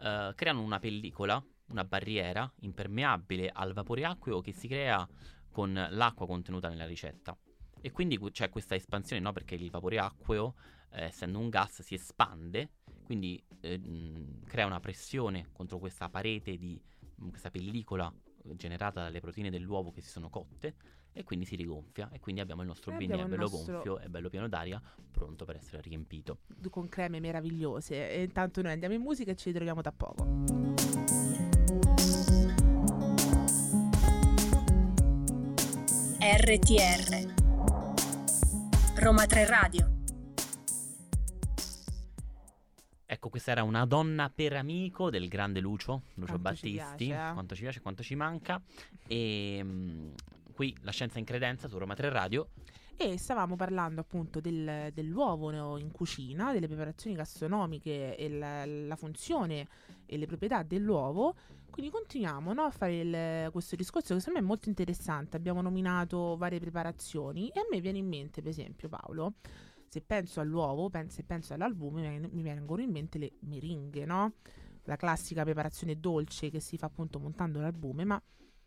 eh, 0.00 0.32
creano 0.34 0.62
una 0.62 0.78
pellicola, 0.78 1.42
una 1.68 1.84
barriera 1.84 2.50
impermeabile 2.60 3.50
al 3.52 3.72
vapore 3.72 4.04
acqueo 4.04 4.40
che 4.40 4.52
si 4.52 4.66
crea 4.66 5.06
con 5.50 5.72
l'acqua 5.90 6.26
contenuta 6.26 6.68
nella 6.68 6.86
ricetta. 6.86 7.36
E 7.80 7.90
quindi 7.90 8.18
c'è 8.30 8.48
questa 8.48 8.74
espansione, 8.74 9.20
no? 9.20 9.32
Perché 9.32 9.56
il 9.56 9.70
vapore 9.70 9.98
acqueo, 9.98 10.54
eh, 10.92 11.04
essendo 11.04 11.38
un 11.38 11.48
gas, 11.48 11.82
si 11.82 11.94
espande, 11.94 12.70
quindi 13.04 13.42
eh, 13.60 13.76
mh, 13.76 14.44
crea 14.44 14.66
una 14.66 14.80
pressione 14.80 15.48
contro 15.52 15.78
questa 15.78 16.08
parete 16.08 16.56
di 16.56 16.80
mh, 16.80 17.01
questa 17.30 17.50
pellicola 17.50 18.12
generata 18.54 19.02
dalle 19.02 19.20
proteine 19.20 19.50
dell'uovo 19.50 19.90
che 19.92 20.00
si 20.00 20.08
sono 20.10 20.28
cotte 20.28 20.74
e 21.12 21.24
quindi 21.24 21.44
si 21.44 21.56
rigonfia 21.56 22.08
e 22.10 22.18
quindi 22.20 22.40
abbiamo 22.40 22.62
il 22.62 22.68
nostro 22.68 22.92
E 22.92 22.96
bignè 22.96 23.24
bello 23.26 23.42
nostro- 23.48 23.72
gonfio 23.74 23.98
e 24.00 24.08
bello 24.08 24.28
pieno 24.30 24.48
d'aria 24.48 24.80
pronto 25.10 25.44
per 25.44 25.56
essere 25.56 25.82
riempito. 25.82 26.38
con 26.70 26.88
creme 26.88 27.20
meravigliose. 27.20 28.10
E 28.10 28.22
intanto 28.22 28.62
noi 28.62 28.72
andiamo 28.72 28.94
in 28.94 29.02
musica 29.02 29.30
e 29.30 29.36
ci 29.36 29.50
ritroviamo 29.50 29.80
tra 29.82 29.92
poco. 29.92 30.26
RTR 36.20 37.34
Roma 38.96 39.26
3 39.26 39.46
Radio 39.46 39.91
Ecco, 43.24 43.30
questa 43.30 43.52
era 43.52 43.62
una 43.62 43.86
donna 43.86 44.32
per 44.34 44.54
amico 44.54 45.08
del 45.08 45.28
grande 45.28 45.60
Lucio, 45.60 46.02
Lucio 46.14 46.40
Quanto 46.40 46.56
ci 46.56 46.74
Battisti, 46.74 47.04
piace, 47.04 47.28
eh? 47.30 47.32
quanto 47.32 47.54
ci 47.54 47.62
piace, 47.62 47.80
quanto 47.80 48.02
ci 48.02 48.14
manca. 48.16 48.60
E 49.06 49.60
mm, 49.62 50.10
qui 50.52 50.76
la 50.80 50.90
scienza 50.90 51.20
in 51.20 51.24
credenza 51.24 51.68
su 51.68 51.78
Roma 51.78 51.94
3 51.94 52.08
Radio. 52.08 52.48
E 52.96 53.16
stavamo 53.18 53.54
parlando 53.54 54.00
appunto 54.00 54.40
del- 54.40 54.90
dell'uovo 54.92 55.78
in 55.78 55.92
cucina, 55.92 56.50
delle 56.52 56.66
preparazioni 56.66 57.14
gastronomiche 57.14 58.16
e 58.16 58.28
la, 58.28 58.66
la 58.66 58.96
funzione 58.96 59.68
e 60.04 60.16
le 60.16 60.26
proprietà 60.26 60.64
dell'uovo. 60.64 61.36
Quindi 61.70 61.92
continuiamo 61.92 62.52
no, 62.52 62.62
a 62.62 62.70
fare 62.72 62.98
il- 62.98 63.50
questo 63.52 63.76
discorso 63.76 64.14
che 64.14 64.18
secondo 64.18 64.40
me 64.40 64.44
è 64.44 64.48
molto 64.48 64.68
interessante. 64.68 65.36
Abbiamo 65.36 65.62
nominato 65.62 66.36
varie 66.36 66.58
preparazioni 66.58 67.50
e 67.50 67.60
a 67.60 67.66
me 67.70 67.80
viene 67.80 67.98
in 67.98 68.08
mente, 68.08 68.40
per 68.42 68.50
esempio, 68.50 68.88
Paolo, 68.88 69.34
se 69.92 70.00
penso 70.00 70.40
all'uovo, 70.40 70.88
pen- 70.88 71.10
se 71.10 71.22
penso 71.22 71.52
all'albume, 71.52 72.18
mi, 72.18 72.42
vengono 72.42 72.80
in 72.80 72.90
mente 72.90 73.18
le 73.18 73.32
meringhe, 73.40 74.06
no? 74.06 74.36
La 74.84 74.96
classica 74.96 75.42
preparazione 75.42 76.00
dolce 76.00 76.48
che 76.48 76.60
si 76.60 76.78
fa 76.78 76.86
appunto 76.86 77.18
montando 77.18 77.60
l'albume, 77.60 78.04
ma 78.06 78.22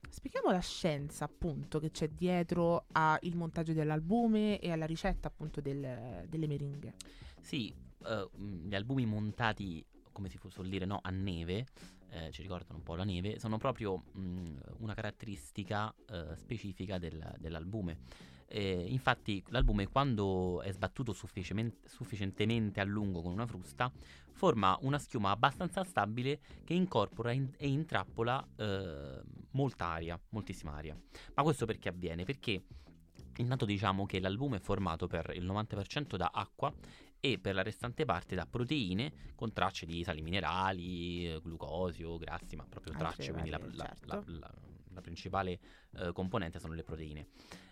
Spieghiamo 0.07 0.51
la 0.51 0.59
scienza 0.59 1.25
appunto 1.25 1.79
che 1.79 1.89
c'è 1.89 2.07
dietro 2.09 2.85
al 2.91 3.19
montaggio 3.33 3.73
dell'albume 3.73 4.59
e 4.59 4.71
alla 4.71 4.85
ricetta 4.85 5.27
appunto 5.27 5.61
del- 5.61 6.25
delle 6.29 6.45
meringhe. 6.45 6.93
Sì, 7.41 7.73
mm, 8.37 8.67
gli 8.67 8.75
albumi 8.75 9.07
montati, 9.07 9.83
come 10.11 10.29
si 10.29 10.39
suol 10.47 10.69
dire, 10.69 10.85
no, 10.85 10.99
a 11.01 11.09
neve, 11.09 11.65
eh, 12.11 12.31
ci 12.31 12.43
ricordano 12.43 12.77
un 12.77 12.83
po' 12.83 12.93
la 12.95 13.03
neve, 13.03 13.39
sono 13.39 13.57
proprio 13.57 14.03
mm, 14.15 14.57
una 14.77 14.93
caratteristica 14.93 15.93
eh, 16.07 16.35
specifica 16.35 16.99
del- 16.99 17.35
dell'albume. 17.39 17.97
Eh, 18.47 18.85
infatti 18.89 19.43
l'albume 19.47 19.87
quando 19.87 20.61
è 20.61 20.71
sbattuto 20.71 21.13
sufficientemente, 21.13 22.79
a 22.79 22.83
lungo 22.83 23.21
con 23.21 23.31
una 23.31 23.47
frusta 23.47 23.91
forma 24.33 24.77
una 24.81 24.99
schiuma 24.99 25.31
abbastanza 25.31 25.83
stabile 25.83 26.39
che 26.63 26.73
incorpora 26.73 27.31
in- 27.31 27.51
e 27.57 27.67
intrappola 27.67 28.45
eh, 28.57 29.21
molta 29.51 29.87
aria, 29.87 30.19
moltissima 30.29 30.73
aria. 30.73 30.95
Ma 31.33 31.43
questo 31.43 31.65
perché 31.65 31.89
avviene? 31.89 32.23
Perché 32.23 32.63
intanto 33.37 33.65
diciamo 33.65 34.05
che 34.05 34.19
l'albume 34.19 34.57
è 34.57 34.59
formato 34.59 35.07
per 35.07 35.31
il 35.35 35.43
90% 35.45 36.15
da 36.15 36.29
acqua 36.33 36.73
e 37.19 37.39
per 37.39 37.55
la 37.55 37.63
restante 37.63 38.05
parte 38.05 38.35
da 38.35 38.45
proteine 38.45 39.33
con 39.35 39.51
tracce 39.51 39.85
di 39.85 40.03
sali 40.03 40.21
minerali, 40.21 41.39
glucosio, 41.41 42.17
grassi, 42.17 42.55
ma 42.55 42.65
proprio 42.69 42.93
tracce, 42.93 43.31
quindi 43.31 43.49
la, 43.49 43.57
varie, 43.57 43.75
la- 43.75 43.85
certo. 43.85 44.05
la- 44.07 44.23
la- 44.25 44.39
la 44.39 44.53
principale 45.01 45.59
eh, 45.97 46.11
componente 46.13 46.59
sono 46.59 46.73
le 46.73 46.83
proteine. 46.83 47.27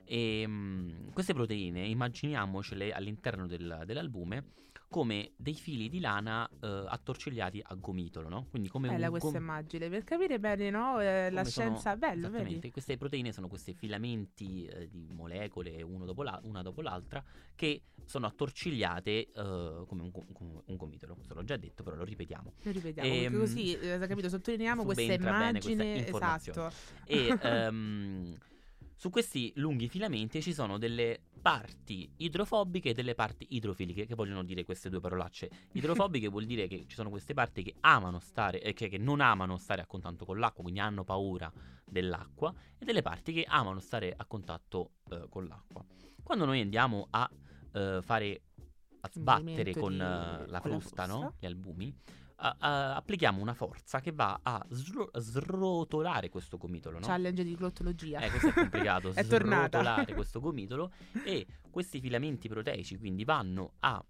E 0.06 0.46
mm, 0.48 1.10
queste 1.13 1.34
proteine 1.34 1.86
immaginiamocele 1.86 2.92
all'interno 2.92 3.48
del- 3.48 3.84
dell'albume 3.86 4.44
come 4.93 5.31
dei 5.38 5.55
fili 5.55 5.89
di 5.89 6.00
lana 6.00 6.47
eh, 6.62 6.85
attorcigliati 6.88 7.59
a 7.65 7.73
gomitolo, 7.73 8.29
no? 8.29 8.45
Quindi 8.51 8.69
come 8.69 8.89
Bella 8.89 9.05
un 9.05 9.09
questa 9.12 9.31
gom- 9.31 9.41
immagine 9.41 9.89
per 9.89 10.03
capire 10.03 10.39
bene 10.39 10.69
no, 10.69 11.01
eh, 11.01 11.31
la 11.31 11.39
come 11.39 11.50
sono- 11.50 11.67
scienza, 11.69 11.95
bello, 11.97 12.27
Esattamente, 12.27 12.57
vedi? 12.59 12.71
queste 12.71 12.95
proteine 12.97 13.31
sono 13.31 13.47
questi 13.47 13.73
filamenti 13.73 14.65
eh, 14.65 14.88
di 14.88 15.07
molecole 15.12 15.81
uno 15.81 16.05
dopo 16.05 16.21
la- 16.21 16.39
una 16.43 16.62
dopo 16.62 16.81
l'altra 16.83 17.23
che 17.55 17.81
sono 18.05 18.27
attorcigliate 18.27 19.12
eh, 19.12 19.83
come 19.88 20.01
un, 20.03 20.12
go- 20.12 20.25
come 20.31 20.62
un 20.63 20.75
gomitolo. 20.75 21.15
Questo 21.15 21.33
l'ho 21.33 21.43
già 21.43 21.57
detto, 21.57 21.81
però 21.81 21.95
lo 21.95 22.03
ripetiamo. 22.03 22.53
Lo 22.62 22.71
ripetiamo, 22.71 23.09
perché 23.09 23.25
Ehm, 23.25 23.39
così, 23.39 23.73
eh, 23.75 23.97
capito, 24.07 24.29
sottolineiamo 24.29 24.83
questa 24.83 25.03
questa 25.03 25.27
immagine, 25.29 25.93
informazione. 25.95 26.67
esatto. 26.67 26.75
E 27.05 27.38
ehm, 27.41 28.38
su 28.95 29.09
questi 29.09 29.51
lunghi 29.55 29.89
filamenti 29.89 30.39
ci 30.41 30.53
sono 30.53 30.77
delle 30.77 31.21
parti 31.43 32.09
idrofobiche 32.17 32.91
e 32.91 32.93
delle 32.93 33.15
parti 33.15 33.45
idrofiliche, 33.50 34.05
che 34.05 34.15
vogliono 34.15 34.43
dire 34.43 34.63
queste 34.63 34.89
due 34.89 35.01
parolacce. 35.01 35.50
Idrofobiche 35.73 36.29
vuol 36.29 36.45
dire 36.45 36.67
che 36.67 36.85
ci 36.88 36.95
sono 36.95 37.09
queste 37.09 37.33
parti 37.33 37.63
che 37.63 37.75
amano 37.81 38.19
stare, 38.19 38.62
eh, 38.62 38.71
che, 38.73 38.88
che 38.88 38.97
non 38.97 39.19
amano 39.19 39.57
stare 39.57 39.81
a 39.81 39.85
contatto 39.85 40.23
con 40.23 40.39
l'acqua, 40.39 40.63
quindi 40.63 40.79
hanno 40.79 41.03
paura 41.03 41.51
dell'acqua, 41.83 42.53
e 42.77 42.85
delle 42.85 43.01
parti 43.01 43.33
che 43.33 43.43
amano 43.45 43.81
stare 43.81 44.13
a 44.15 44.25
contatto 44.25 44.91
eh, 45.09 45.27
con 45.29 45.45
l'acqua. 45.45 45.83
Quando 46.23 46.45
noi 46.45 46.62
andiamo 46.62 47.07
a 47.09 47.29
eh, 47.73 48.00
fare 48.01 48.41
a 49.01 49.09
sbattere 49.12 49.73
con 49.73 49.91
di- 49.91 49.97
eh, 49.97 50.00
la 50.00 50.38
con 50.38 50.47
la 50.47 50.59
frusta, 50.62 51.05
no? 51.05 51.19
frusta. 51.19 51.35
gli 51.39 51.45
albumi, 51.45 51.93
a- 52.57 52.95
applichiamo 52.95 53.41
una 53.41 53.53
forza 53.53 54.00
che 54.00 54.12
va 54.12 54.39
a 54.41 54.65
sro- 54.69 55.09
srotolare 55.17 56.29
questo 56.29 56.57
gomitolo, 56.57 57.00
no? 57.00 57.05
Challenge 57.05 57.43
di 57.43 57.55
glottologia. 57.55 58.19
Eh, 58.19 58.29
questo 58.29 58.50
è 58.50 58.53
complicato, 58.53 59.12
È 59.13 59.25
tornata. 59.25 59.79
srotolare 59.79 60.13
questo 60.13 60.39
gomitolo 60.39 60.91
e 61.25 61.45
questi 61.69 62.00
filamenti 62.00 62.47
proteici 62.50 62.97
quindi 62.97 63.23
vanno 63.23 63.73
a 63.79 64.03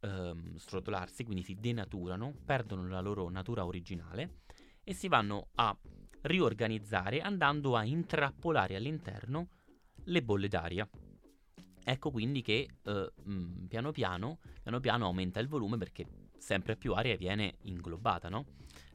ehm, 0.00 0.56
srotolarsi, 0.56 1.24
quindi 1.24 1.42
si 1.42 1.54
denaturano, 1.58 2.34
perdono 2.44 2.88
la 2.88 3.00
loro 3.00 3.28
natura 3.30 3.64
originale 3.64 4.40
e 4.82 4.92
si 4.94 5.08
vanno 5.08 5.48
a 5.56 5.76
riorganizzare 6.22 7.20
andando 7.20 7.76
a 7.76 7.84
intrappolare 7.84 8.76
all'interno 8.76 9.48
le 10.04 10.22
bolle 10.22 10.48
d'aria. 10.48 10.88
Ecco 11.82 12.10
quindi 12.10 12.42
che 12.42 12.68
eh, 12.82 13.12
mm, 13.28 13.64
piano 13.66 13.90
piano, 13.90 14.38
piano 14.62 14.80
piano 14.80 15.06
aumenta 15.06 15.40
il 15.40 15.48
volume 15.48 15.76
perché 15.78 16.06
sempre 16.40 16.76
più 16.76 16.92
aria 16.94 17.16
viene 17.16 17.56
inglobata, 17.62 18.28
no? 18.28 18.46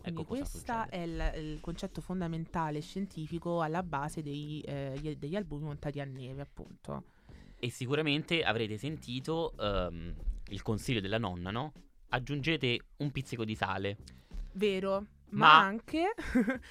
Ecco 0.01 0.23
questo 0.23 0.87
è 0.89 0.99
il, 0.99 1.31
il 1.35 1.59
concetto 1.61 2.01
fondamentale 2.01 2.79
scientifico 2.81 3.61
alla 3.61 3.81
base 3.81 4.21
dei, 4.21 4.61
eh, 4.61 4.97
gli- 4.99 5.15
degli 5.15 5.35
albumi 5.35 5.63
montati 5.63 5.99
a 5.99 6.05
neve, 6.05 6.41
appunto. 6.41 7.05
E 7.57 7.69
sicuramente 7.69 8.43
avrete 8.43 8.77
sentito 8.77 9.53
ehm, 9.57 10.13
il 10.49 10.61
consiglio 10.61 10.99
della 10.99 11.17
nonna, 11.17 11.49
no? 11.49 11.71
Aggiungete 12.09 12.79
un 12.97 13.11
pizzico 13.11 13.43
di 13.45 13.55
sale, 13.55 13.97
Vero, 14.53 15.05
ma, 15.31 15.47
Ma- 15.47 15.59
anche 15.59 16.13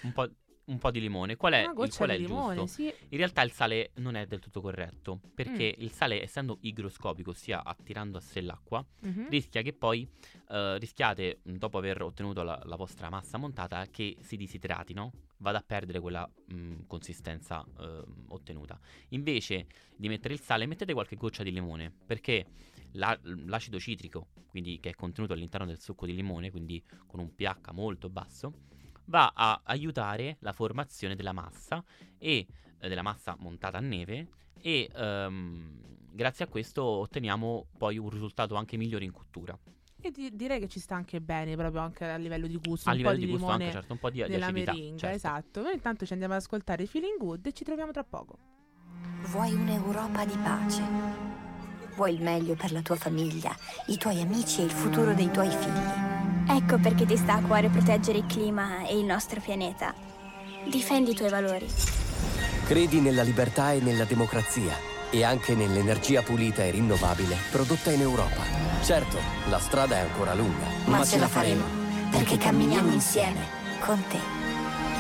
un 0.02 0.12
po', 0.12 0.30
un 0.66 0.78
po' 0.78 0.90
di 0.90 1.00
limone. 1.00 1.36
Qual 1.36 1.52
è, 1.52 1.62
il, 1.62 1.94
qual 1.94 2.08
è 2.10 2.14
il 2.14 2.22
limone, 2.22 2.54
giusto? 2.62 2.66
sì. 2.66 2.92
In 3.10 3.18
realtà 3.18 3.42
il 3.42 3.52
sale 3.52 3.90
non 3.96 4.14
è 4.14 4.26
del 4.26 4.38
tutto 4.40 4.60
corretto, 4.60 5.20
perché 5.34 5.74
Mm. 5.78 5.82
il 5.82 5.90
sale, 5.90 6.22
essendo 6.22 6.58
igroscopico, 6.60 7.30
ossia 7.30 7.62
attirando 7.64 8.18
a 8.18 8.20
sé 8.20 8.40
l'acqua, 8.40 8.84
Mhm. 9.00 9.28
rischia 9.28 9.62
che 9.62 9.72
poi 9.72 10.08
eh, 10.48 10.78
rischiate, 10.78 11.40
dopo 11.42 11.78
aver 11.78 12.02
ottenuto 12.02 12.42
la, 12.42 12.60
la 12.64 12.76
vostra 12.76 13.08
massa 13.10 13.38
montata, 13.38 13.86
che 13.90 14.16
si 14.20 14.36
disidrati, 14.36 14.92
no? 14.94 15.12
Vada 15.38 15.58
a 15.58 15.64
perdere 15.66 16.00
quella 16.00 16.30
mh, 16.46 16.84
consistenza 16.86 17.64
ehm, 17.78 18.26
ottenuta. 18.28 18.78
Invece 19.08 19.66
di 19.96 20.08
mettere 20.08 20.34
il 20.34 20.40
sale, 20.40 20.66
mettete 20.66 20.92
qualche 20.92 21.16
goccia 21.16 21.42
di 21.42 21.50
limone, 21.52 21.92
perché 22.06 22.46
la- 22.92 23.18
l'acido 23.22 23.78
citrico, 23.78 24.28
quindi 24.48 24.78
che 24.80 24.90
è 24.90 24.94
contenuto 24.94 25.32
all'interno 25.34 25.66
del 25.66 25.78
succo 25.80 26.06
di 26.06 26.14
limone, 26.14 26.50
quindi 26.50 26.82
con 27.06 27.20
un 27.20 27.34
pH 27.34 27.72
molto 27.72 28.08
basso, 28.08 28.52
va 29.06 29.32
a 29.34 29.60
aiutare 29.64 30.36
la 30.40 30.52
formazione 30.52 31.14
della 31.14 31.32
massa 31.32 31.82
e 32.18 32.46
eh, 32.78 32.88
della 32.88 33.02
massa 33.02 33.36
montata 33.38 33.78
a 33.78 33.80
neve 33.80 34.28
e 34.60 34.90
ehm, 34.94 35.80
grazie 36.10 36.44
a 36.44 36.48
questo 36.48 36.82
otteniamo 36.82 37.66
poi 37.76 37.98
un 37.98 38.08
risultato 38.08 38.54
anche 38.54 38.76
migliore 38.76 39.04
in 39.04 39.12
cottura. 39.12 39.58
E 40.00 40.10
di- 40.10 40.34
direi 40.36 40.60
che 40.60 40.68
ci 40.68 40.80
sta 40.80 40.94
anche 40.94 41.20
bene, 41.20 41.56
proprio 41.56 41.80
anche 41.80 42.04
a 42.04 42.16
livello 42.16 42.46
di 42.46 42.58
gusto. 42.62 42.88
a 42.88 42.92
un 42.92 42.98
livello 42.98 43.14
po' 43.14 43.20
di 43.20 43.26
di 43.26 43.32
gusto 43.32 43.50
anche 43.50 43.70
certo 43.72 43.92
un 43.94 43.98
po' 43.98 44.10
di, 44.10 44.22
di 44.22 44.28
della 44.28 44.46
acidità. 44.46 44.72
meringa, 44.72 44.98
certo. 44.98 45.16
esatto. 45.16 45.62
Noi 45.62 45.72
intanto 45.74 46.04
ci 46.04 46.12
andiamo 46.12 46.34
ad 46.34 46.40
ascoltare 46.40 46.84
Feeling 46.86 47.18
Good 47.18 47.46
e 47.46 47.52
ci 47.52 47.64
troviamo 47.64 47.90
tra 47.90 48.04
poco. 48.04 48.38
Vuoi 49.28 49.54
un'Europa 49.54 50.26
di 50.26 50.36
pace? 50.36 50.82
Vuoi 51.96 52.14
il 52.14 52.22
meglio 52.22 52.54
per 52.54 52.72
la 52.72 52.82
tua 52.82 52.96
famiglia, 52.96 53.56
i 53.86 53.96
tuoi 53.96 54.20
amici 54.20 54.60
e 54.60 54.64
il 54.64 54.70
futuro 54.70 55.14
dei 55.14 55.30
tuoi 55.30 55.48
figli? 55.48 56.03
Ecco 56.46 56.78
perché 56.78 57.06
ti 57.06 57.16
sta 57.16 57.34
a 57.34 57.42
cuore 57.42 57.68
proteggere 57.68 58.18
il 58.18 58.26
clima 58.26 58.86
e 58.86 58.98
il 58.98 59.04
nostro 59.04 59.40
pianeta. 59.40 59.94
Difendi 60.68 61.12
i 61.12 61.14
tuoi 61.14 61.30
valori. 61.30 61.66
Credi 62.66 63.00
nella 63.00 63.22
libertà 63.22 63.72
e 63.72 63.80
nella 63.80 64.04
democrazia 64.04 64.74
e 65.10 65.24
anche 65.24 65.54
nell'energia 65.54 66.22
pulita 66.22 66.62
e 66.62 66.70
rinnovabile 66.70 67.36
prodotta 67.50 67.90
in 67.90 68.00
Europa. 68.00 68.42
Certo, 68.82 69.16
la 69.48 69.58
strada 69.58 69.96
è 69.96 70.00
ancora 70.00 70.34
lunga, 70.34 70.66
Ma, 70.86 71.04
ce 71.04 71.18
la 71.18 71.28
faremo, 71.28 71.64
perché 72.10 72.36
camminiamo 72.36 72.92
insieme, 72.92 73.40
con 73.80 74.02
te. 74.08 74.18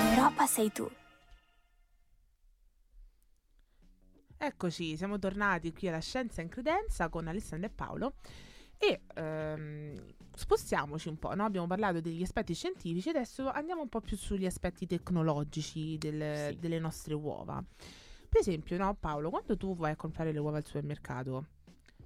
L'Europa 0.02 0.46
sei 0.46 0.72
tu. 0.72 0.88
Eccoci, 4.38 4.96
siamo 4.96 5.18
tornati 5.18 5.72
qui 5.72 5.88
alla 5.88 6.00
Scienza 6.00 6.42
in 6.42 6.48
Credenza 6.48 7.08
con 7.08 7.28
Alessandro 7.28 7.68
e 7.68 7.72
Paolo 7.72 8.14
e 8.88 9.00
ehm, 9.14 9.94
spostiamoci 10.34 11.08
un 11.08 11.18
po', 11.18 11.34
no? 11.34 11.44
abbiamo 11.44 11.66
parlato 11.66 12.00
degli 12.00 12.22
aspetti 12.22 12.54
scientifici, 12.54 13.08
adesso 13.08 13.48
andiamo 13.50 13.82
un 13.82 13.88
po' 13.88 14.00
più 14.00 14.16
sugli 14.16 14.46
aspetti 14.46 14.86
tecnologici 14.86 15.96
del- 15.98 16.48
Sì. 16.50 16.58
delle 16.58 16.78
nostre 16.78 17.14
uova. 17.14 17.62
Per 18.28 18.40
esempio, 18.40 18.76
no, 18.76 18.94
Paolo, 18.94 19.30
quando 19.30 19.56
tu 19.56 19.76
vai 19.76 19.92
a 19.92 19.96
comprare 19.96 20.32
le 20.32 20.38
uova 20.40 20.56
al 20.56 20.66
supermercato, 20.66 21.46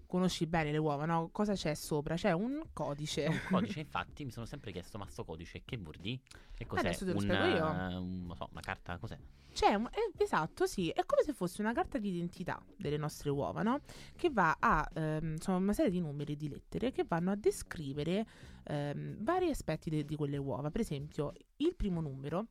conosci 0.08 0.46
bene 0.46 0.72
le 0.72 0.78
uova, 0.78 1.04
no? 1.04 1.28
Cosa 1.30 1.52
c'è 1.54 1.74
sopra? 1.74 2.14
C'è 2.16 2.32
un 2.32 2.62
codice. 2.72 3.26
Un 3.26 3.38
codice, 3.48 3.80
infatti, 3.80 4.24
mi 4.24 4.30
sono 4.30 4.46
sempre 4.46 4.72
chiesto, 4.72 4.98
ma 4.98 5.06
sto 5.06 5.24
codice 5.24 5.62
che 5.64 5.76
vuol 5.76 5.96
dire? 6.00 6.20
Che 6.54 6.66
cos'è? 6.66 6.80
Adesso 6.80 7.04
te 7.04 7.12
lo 7.12 7.18
un, 7.18 7.22
spiego 7.22 7.44
io. 7.44 7.56
eh, 7.56 7.94
un- 7.96 8.24
non 8.26 8.34
so, 8.34 8.48
una 8.50 8.60
carta, 8.60 8.96
cos'è? 8.98 9.18
C'è 9.52 9.74
un- 9.74 9.86
eh, 9.92 10.22
esatto, 10.22 10.66
sì, 10.66 10.88
è 10.90 11.04
come 11.04 11.22
se 11.22 11.32
fosse 11.34 11.60
una 11.60 11.72
carta 11.72 11.98
d'identità 11.98 12.60
delle 12.76 12.96
nostre 12.96 13.28
uova, 13.30 13.62
no? 13.62 13.80
Che 14.16 14.30
va 14.30 14.56
a, 14.58 14.88
ehm, 14.94 15.36
sono 15.36 15.58
una 15.58 15.72
serie 15.72 15.90
di 15.90 16.00
numeri 16.00 16.32
e 16.32 16.36
di 16.36 16.48
lettere 16.48 16.90
che 16.90 17.04
vanno 17.06 17.30
a 17.32 17.36
descrivere 17.36 18.26
ehm, 18.64 19.22
vari 19.22 19.50
aspetti 19.50 19.90
de- 19.90 20.04
di 20.04 20.16
quelle 20.16 20.36
uova. 20.38 20.70
Per 20.70 20.80
esempio, 20.80 21.32
il 21.56 21.74
primo 21.74 22.00
numero, 22.00 22.46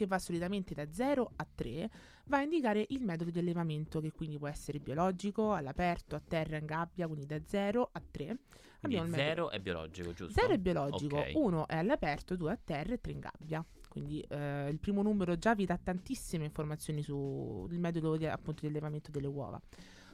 che 0.00 0.06
va 0.06 0.18
solitamente 0.18 0.72
da 0.72 0.90
0 0.90 1.32
a 1.36 1.46
3, 1.54 1.90
va 2.24 2.38
a 2.38 2.42
indicare 2.42 2.86
il 2.88 3.02
metodo 3.02 3.30
di 3.30 3.38
allevamento, 3.38 4.00
che 4.00 4.12
quindi 4.12 4.38
può 4.38 4.48
essere 4.48 4.78
biologico, 4.78 5.52
all'aperto, 5.52 6.16
a 6.16 6.22
terra, 6.26 6.56
in 6.56 6.64
gabbia, 6.64 7.06
quindi 7.06 7.26
da 7.26 7.38
0 7.44 7.90
a 7.92 8.00
3. 8.10 8.38
Quindi 8.80 8.96
il 8.96 9.02
metodo- 9.02 9.18
0 9.18 9.50
è 9.50 9.60
biologico, 9.60 10.12
giusto? 10.14 10.40
0 10.40 10.54
è 10.54 10.58
biologico, 10.58 11.18
Ok. 11.18 11.32
1 11.34 11.68
è 11.68 11.76
all'aperto, 11.76 12.34
2 12.34 12.50
a 12.50 12.58
terra 12.64 12.94
e 12.94 13.00
3 13.02 13.12
in 13.12 13.18
gabbia. 13.18 13.64
Quindi 13.90 14.24
eh, 14.26 14.70
il 14.70 14.78
primo 14.78 15.02
numero 15.02 15.36
già 15.36 15.54
vi 15.54 15.66
dà 15.66 15.76
tantissime 15.76 16.44
informazioni 16.44 17.02
sul 17.02 17.76
metodo 17.78 18.16
di, 18.16 18.24
appunto, 18.24 18.62
di 18.62 18.68
allevamento 18.68 19.10
delle 19.10 19.26
uova. 19.26 19.60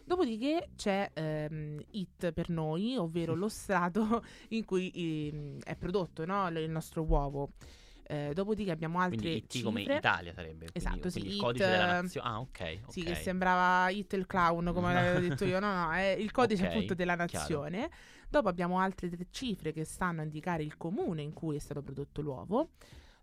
Dopodiché 0.02 0.70
c'è 0.74 1.10
ehm, 1.14 1.80
IT 1.92 2.32
per 2.32 2.48
noi, 2.48 2.96
ovvero 2.96 3.34
lo 3.38 3.48
strato 3.48 4.24
in 4.50 4.64
cui 4.64 4.90
ehm, 4.92 5.60
è 5.62 5.76
prodotto 5.76 6.24
no, 6.24 6.48
il 6.48 6.70
nostro 6.70 7.04
uovo. 7.04 7.50
Eh, 8.08 8.30
dopodiché 8.34 8.70
abbiamo 8.70 9.00
altre 9.00 9.18
Quindi 9.18 9.38
IT 9.38 9.62
come 9.64 9.80
cifre. 9.80 9.96
Italia 9.96 10.32
sarebbe. 10.32 10.70
quindi- 10.70 10.72
Esatto, 10.78 11.10
sì, 11.10 11.18
quindi 11.18 11.36
il 11.36 11.42
codice 11.42 11.66
della 11.68 12.00
nazione. 12.02 12.28
Ah, 12.28 12.40
ok. 12.40 12.78
Sì, 12.88 13.02
che 13.02 13.14
sembrava 13.16 13.90
It 13.90 14.12
il 14.12 14.26
clown, 14.26 14.70
come 14.72 14.92
l'avevo 14.94 15.18
detto 15.18 15.44
io. 15.44 15.58
No, 15.58 15.72
no, 15.72 15.90
è 15.92 16.14
il 16.16 16.30
codice 16.30 16.62
Ok, 16.64 16.70
appunto 16.70 16.94
della 16.94 17.16
chiaro. 17.16 17.32
nazione. 17.38 17.90
Dopo 18.28 18.48
abbiamo 18.48 18.78
altre 18.78 19.08
tre 19.08 19.26
cifre 19.30 19.72
che 19.72 19.84
stanno 19.84 20.20
a 20.20 20.24
indicare 20.24 20.62
il 20.62 20.76
comune 20.76 21.22
in 21.22 21.32
cui 21.32 21.56
è 21.56 21.58
stato 21.58 21.82
prodotto 21.82 22.20
l'uovo. 22.20 22.70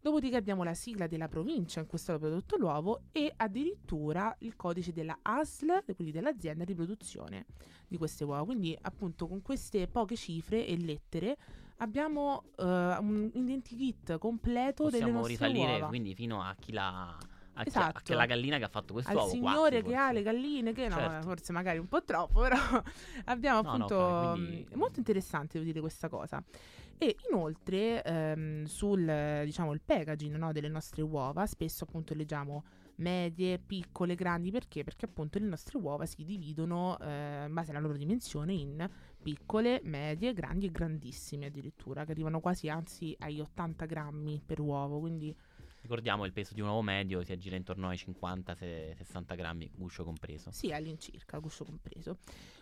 Dopodiché 0.02 0.36
abbiamo 0.36 0.64
la 0.66 0.74
sigla 0.74 1.08
della 1.08 1.30
provincia 1.30 1.80
in 1.80 1.86
cui 1.88 1.98
è 1.98 2.02
stato 2.02 2.20
prodotto 2.20 2.58
l'uovo 2.58 3.04
e 3.14 3.32
addirittura 3.38 4.36
il 4.40 4.58
codice 4.58 4.92
della 4.92 5.18
ASL, 5.22 5.82
quindi 5.96 6.12
dell'azienda 6.12 6.66
di 6.66 6.74
produzione 6.76 7.46
di 7.88 7.96
queste 7.98 8.26
uova. 8.26 8.44
Quindi 8.44 8.78
appunto 8.82 9.28
con 9.30 9.42
queste 9.42 9.88
poche 9.88 10.18
cifre 10.18 10.68
e 10.68 10.76
lettere 10.78 11.38
abbiamo 11.78 12.44
eh, 12.58 12.64
un 12.64 13.30
identikit 13.34 14.18
completo 14.18 14.86
delle 14.86 14.98
Possiamo 15.00 15.14
nostre 15.20 15.34
risalire 15.34 15.72
uova. 15.74 15.88
quindi 15.88 16.16
fino 16.16 16.42
a 16.42 16.56
chi 16.60 16.72
l'ha. 16.72 17.18
A, 17.56 17.62
chi- 17.62 17.70
Esatto. 17.70 17.98
a 18.00 18.02
che 18.02 18.16
la 18.16 18.26
gallina 18.26 18.58
che 18.58 18.64
ha 18.64 18.68
fatto 18.70 18.94
questo 18.94 19.12
al 19.12 19.18
uovo. 19.18 19.30
signore 19.30 19.82
quattro, 19.82 19.90
che 19.90 19.96
ha 19.96 20.12
le 20.12 20.22
galline, 20.24 20.74
che 20.74 20.88
no, 20.88 20.96
Certo. 20.96 21.28
forse 21.28 21.52
magari 21.52 21.78
un 21.78 21.88
po' 21.88 22.04
troppo, 22.04 22.40
però 22.42 22.58
abbiamo 23.26 23.62
No, 23.62 23.68
no, 23.68 23.74
appunto 23.86 23.96
ok, 23.96 24.32
quindi- 24.34 24.68
è 24.72 24.76
molto 24.76 24.98
interessante 24.98 25.54
devo 25.60 25.66
dire 25.66 25.80
questa 25.80 26.10
cosa. 26.10 26.44
E 26.98 27.16
inoltre 27.30 28.02
ehm, 28.04 28.64
sul 28.66 29.42
diciamo 29.46 29.72
il 29.74 29.82
packaging 29.86 30.36
no, 30.36 30.52
delle 30.52 30.70
nostre 30.70 31.02
uova 31.04 31.46
spesso 31.46 31.84
appunto 31.84 32.14
leggiamo 32.16 32.64
medie, 32.96 33.60
piccole, 33.60 34.16
grandi 34.16 34.50
perché? 34.50 34.84
Perché 34.84 35.06
appunto 35.06 35.38
le 35.38 35.46
nostre 35.46 35.78
uova 35.78 36.06
si 36.06 36.24
dividono 36.24 36.98
eh, 37.00 37.44
in 37.48 37.54
base 37.54 37.72
alla 37.72 37.80
loro 37.82 37.98
dimensione 37.98 38.54
in 38.54 38.88
piccole, 39.24 39.80
medie, 39.84 40.34
grandi 40.34 40.68
e 40.68 40.72
grandissime 40.72 41.48
addirittura, 41.48 42.06
che 42.06 42.12
arrivano 42.12 42.40
quasi 42.40 42.70
anzi 42.70 43.16
ai 43.20 43.40
80 43.40 43.86
grammi 43.86 44.42
per 44.46 44.60
uovo, 44.60 45.00
quindi 45.00 45.36
Ricordiamo 45.84 46.24
il 46.24 46.32
peso 46.32 46.54
di 46.54 46.62
un 46.62 46.68
uovo 46.68 46.82
medio 46.82 47.22
si 47.26 47.34
aggira 47.34 47.58
intorno 47.58 47.90
ai 47.90 47.98
50-60 47.98 49.36
grammi, 49.36 49.70
guscio 49.76 50.06
compreso. 50.06 50.50
Sì, 50.50 50.72
all'incirca, 50.72 51.40
guscio 51.40 51.66
compreso. 51.66 52.20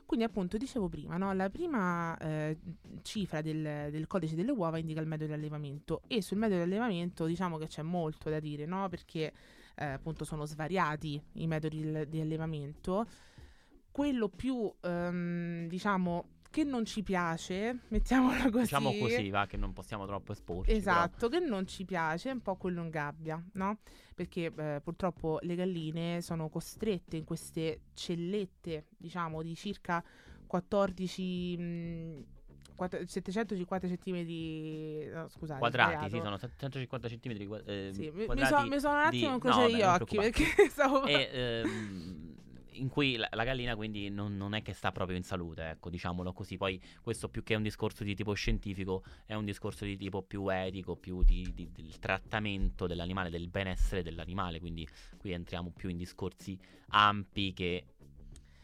Quindi 0.07 0.25
appunto 0.25 0.57
dicevo 0.57 0.89
prima, 0.89 1.17
no, 1.17 1.31
la 1.33 1.51
prima 1.51 2.17
eh, 2.17 2.57
cifra 3.03 3.41
del, 3.41 3.91
del 3.91 4.07
codice 4.07 4.35
delle 4.35 4.49
uova 4.49 4.79
indica 4.79 5.01
il 5.01 5.05
metodo 5.05 5.33
di 5.33 5.37
allevamento 5.37 6.01
e 6.07 6.23
sul 6.23 6.39
metodo 6.39 6.57
di 6.57 6.63
allevamento 6.63 7.25
diciamo 7.25 7.59
che 7.59 7.67
c'è 7.67 7.83
molto 7.83 8.31
da 8.31 8.39
dire, 8.39 8.65
no? 8.65 8.89
Perché 8.89 9.31
eh, 9.75 9.85
appunto 9.85 10.25
sono 10.25 10.45
svariati 10.45 11.21
i 11.33 11.45
metodi 11.45 11.79
di, 11.79 12.09
di 12.09 12.21
allevamento. 12.21 13.05
Quello 13.91 14.29
più, 14.29 14.73
ehm, 14.81 15.67
diciamo, 15.67 16.25
che 16.51 16.63
non 16.63 16.85
ci 16.85 17.01
piace, 17.01 17.79
mettiamolo 17.89 18.51
così. 18.51 18.63
Diciamo 18.65 18.93
così, 18.99 19.29
va, 19.31 19.47
che 19.47 19.57
non 19.57 19.73
possiamo 19.73 20.05
troppo 20.05 20.33
esporci. 20.33 20.67
però. 20.69 20.77
Esatto, 20.77 21.29
che 21.29 21.39
non 21.39 21.65
ci 21.65 21.83
piace 21.85 22.29
è 22.29 22.33
un 22.33 22.41
po' 22.41 22.55
quello 22.57 22.83
in 22.83 22.89
gabbia, 22.91 23.43
no? 23.53 23.79
Perché 24.13 24.51
eh, 24.55 24.81
purtroppo 24.83 25.39
le 25.41 25.55
galline 25.55 26.21
sono 26.21 26.49
costrette 26.49 27.17
in 27.17 27.23
queste 27.23 27.79
cellette, 27.95 28.85
diciamo, 28.95 29.41
di 29.41 29.55
circa 29.55 30.03
14... 30.45 31.57
mh, 31.57 32.25
quatt- 32.75 33.03
750 33.03 33.87
centimetri 33.87 35.05
no, 35.07 35.27
scusate, 35.29 35.59
Quadrati, 35.59 36.09
sì, 36.09 36.17
sono 36.21 36.37
150 36.37 37.07
centimetri 37.07 37.47
eh, 37.65 37.89
Sì, 37.93 38.11
mi, 38.13 38.25
mi 38.27 38.45
so- 38.45 38.67
mi 38.67 38.79
sono 38.79 38.95
un 38.95 39.09
di- 39.09 39.17
attimo 39.17 39.27
no, 39.29 39.33
incrociato 39.35 39.61
vabbè, 39.61 39.77
gli 39.77 39.81
occhi 39.81 40.15
perché 40.17 40.43
stavo... 40.69 41.05
e 41.05 41.29
ehm, 41.31 42.35
in 42.73 42.89
cui 42.89 43.15
la, 43.15 43.27
la 43.31 43.43
gallina 43.43 43.75
quindi 43.75 44.09
non, 44.09 44.37
non 44.37 44.53
è 44.53 44.61
che 44.61 44.73
sta 44.73 44.91
proprio 44.91 45.17
in 45.17 45.23
salute, 45.23 45.69
ecco, 45.69 45.89
diciamolo 45.89 46.33
così. 46.33 46.57
Poi 46.57 46.81
questo 47.01 47.29
più 47.29 47.43
che 47.43 47.55
un 47.55 47.63
discorso 47.63 48.03
di 48.03 48.15
tipo 48.15 48.33
scientifico 48.33 49.03
è 49.25 49.33
un 49.33 49.45
discorso 49.45 49.85
di 49.85 49.97
tipo 49.97 50.21
più 50.21 50.47
etico, 50.49 50.95
più 50.95 51.23
di, 51.23 51.51
di- 51.53 51.69
del 51.71 51.99
trattamento 51.99 52.87
dell'animale, 52.87 53.29
del 53.29 53.47
benessere 53.47 54.03
dell'animale, 54.03 54.59
quindi 54.59 54.87
qui 55.17 55.31
entriamo 55.31 55.71
più 55.71 55.89
in 55.89 55.97
discorsi 55.97 56.57
ampi 56.89 57.53
che 57.53 57.85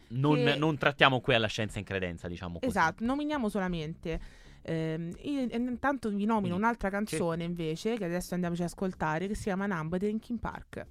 non, 0.10 0.36
Che- 0.36 0.56
non 0.56 0.78
trattiamo 0.78 1.20
qui 1.20 1.34
alla 1.34 1.48
scienza 1.48 1.80
in 1.80 1.86
credenza, 1.86 2.28
diciamo 2.28 2.60
così. 2.60 2.67
Esatto, 2.67 3.04
nominiamo 3.04 3.50
solamente. 3.50 4.46
Ehm, 4.62 5.13
intanto 5.22 6.10
vi 6.10 6.26
nomino 6.26 6.39
Quindi, 6.39 6.58
un'altra 6.58 6.89
canzone 6.89 7.43
invece 7.46 7.96
che 7.98 8.04
adesso 8.06 8.34
andiamoci 8.34 8.63
ad 8.63 8.67
ascoltare 8.67 9.28
che 9.28 9.36
si 9.36 9.43
chiama 9.43 9.65
Number 9.65 10.00
dei 10.00 10.10
Linkin 10.10 10.39
Park. 10.39 10.86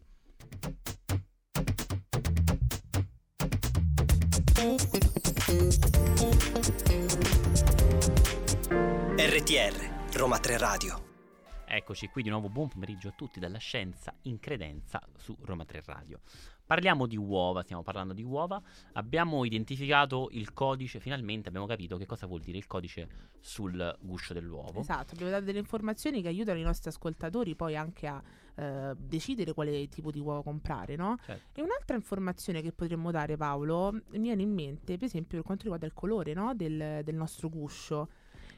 RTR, 9.17 10.17
Roma 10.17 10.39
3 10.39 10.57
Radio. 10.57 11.05
Eccoci 11.67 12.09
qui 12.09 12.23
di 12.23 12.31
nuovo, 12.31 12.49
buon 12.49 12.69
pomeriggio 12.69 13.09
a 13.09 13.13
tutti 13.15 13.39
dalla 13.39 13.59
scienza 13.59 14.15
in 14.23 14.41
credenza 14.41 14.99
su 15.15 15.37
Roma 15.43 15.67
3 15.67 15.83
Radio. 15.85 16.21
Parliamo 16.65 17.07
di 17.07 17.19
uova, 17.19 17.65
stiamo 17.65 17.83
parlando 17.83 18.15
di 18.15 18.23
uova, 18.23 18.59
abbiamo 18.95 19.45
identificato 19.45 20.29
il 20.31 20.55
codice, 20.55 21.01
finalmente 21.01 21.49
abbiamo 21.51 21.67
capito 21.67 21.99
che 21.99 22.07
cosa 22.07 22.27
vuol 22.27 22.41
dire 22.41 22.57
il 22.57 22.67
codice 22.67 23.35
sul 23.41 23.95
guscio 24.01 24.33
dell'uovo. 24.33 24.81
Esatto, 24.81 25.13
abbiamo 25.13 25.33
dato 25.33 25.45
delle 25.45 25.59
informazioni 25.59 26.23
che 26.23 26.29
aiutano 26.29 26.59
i 26.59 26.63
nostri 26.63 26.89
ascoltatori 26.89 27.55
poi 27.55 27.77
anche 27.77 28.07
a 28.07 28.23
eh, 28.57 28.95
decidere 28.97 29.53
quale 29.53 29.89
tipo 29.89 30.11
di 30.11 30.19
uovo 30.19 30.43
comprare, 30.43 30.97
no? 30.97 31.17
Certo. 31.25 31.61
E 31.61 31.63
un'altra 31.63 31.97
informazione 31.97 32.63
che 32.63 32.73
potremmo 32.73 33.11
dare, 33.11 33.37
Paolo, 33.37 33.93
mi 33.93 34.19
viene 34.19 34.43
in 34.43 34.53
mente, 34.53 34.97
per 34.97 35.05
esempio, 35.07 35.37
per 35.37 35.47
quanto 35.47 35.63
riguarda 35.65 35.87
il 35.87 35.95
colore, 35.95 36.33
no? 36.33 36.55
del, 36.55 37.03
del 37.05 37.15
nostro 37.15 37.49
guscio. 37.49 38.09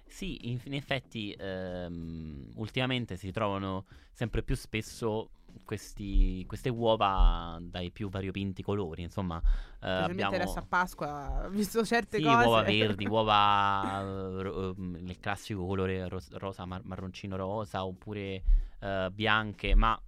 Sì, 0.06 0.50
in, 0.50 0.58
in 0.64 0.74
effetti 0.74 1.34
ehm, 1.38 2.52
ultimamente 2.54 3.16
si 3.16 3.30
trovano 3.30 3.84
sempre 4.12 4.42
più 4.42 4.56
spesso 4.56 5.30
questi- 5.64 6.44
queste 6.46 6.68
uova 6.68 7.58
dai 7.60 7.90
più 7.90 8.08
variopinti 8.08 8.62
colori, 8.62 9.02
insomma, 9.02 9.40
eh, 9.80 9.88
abbiamo... 9.88 10.36
adesso 10.36 10.58
a 10.58 10.64
Pasqua, 10.68 11.44
ho 11.46 11.48
visto 11.50 11.84
certe 11.84 12.18
Sì, 12.18 12.24
cose. 12.24 12.44
uova 12.44 12.62
verdi, 12.62 13.06
uova 13.06 14.00
eh, 14.00 14.42
ro- 14.42 14.74
il 14.78 15.16
classico 15.20 15.66
colore 15.66 16.08
ros- 16.08 16.32
rosa, 16.36 16.64
mar- 16.64 16.84
marroncino 16.84 17.36
rosa 17.36 17.84
oppure 17.84 18.42
eh, 18.80 19.10
bianche, 19.12 19.74
ma 19.74 20.00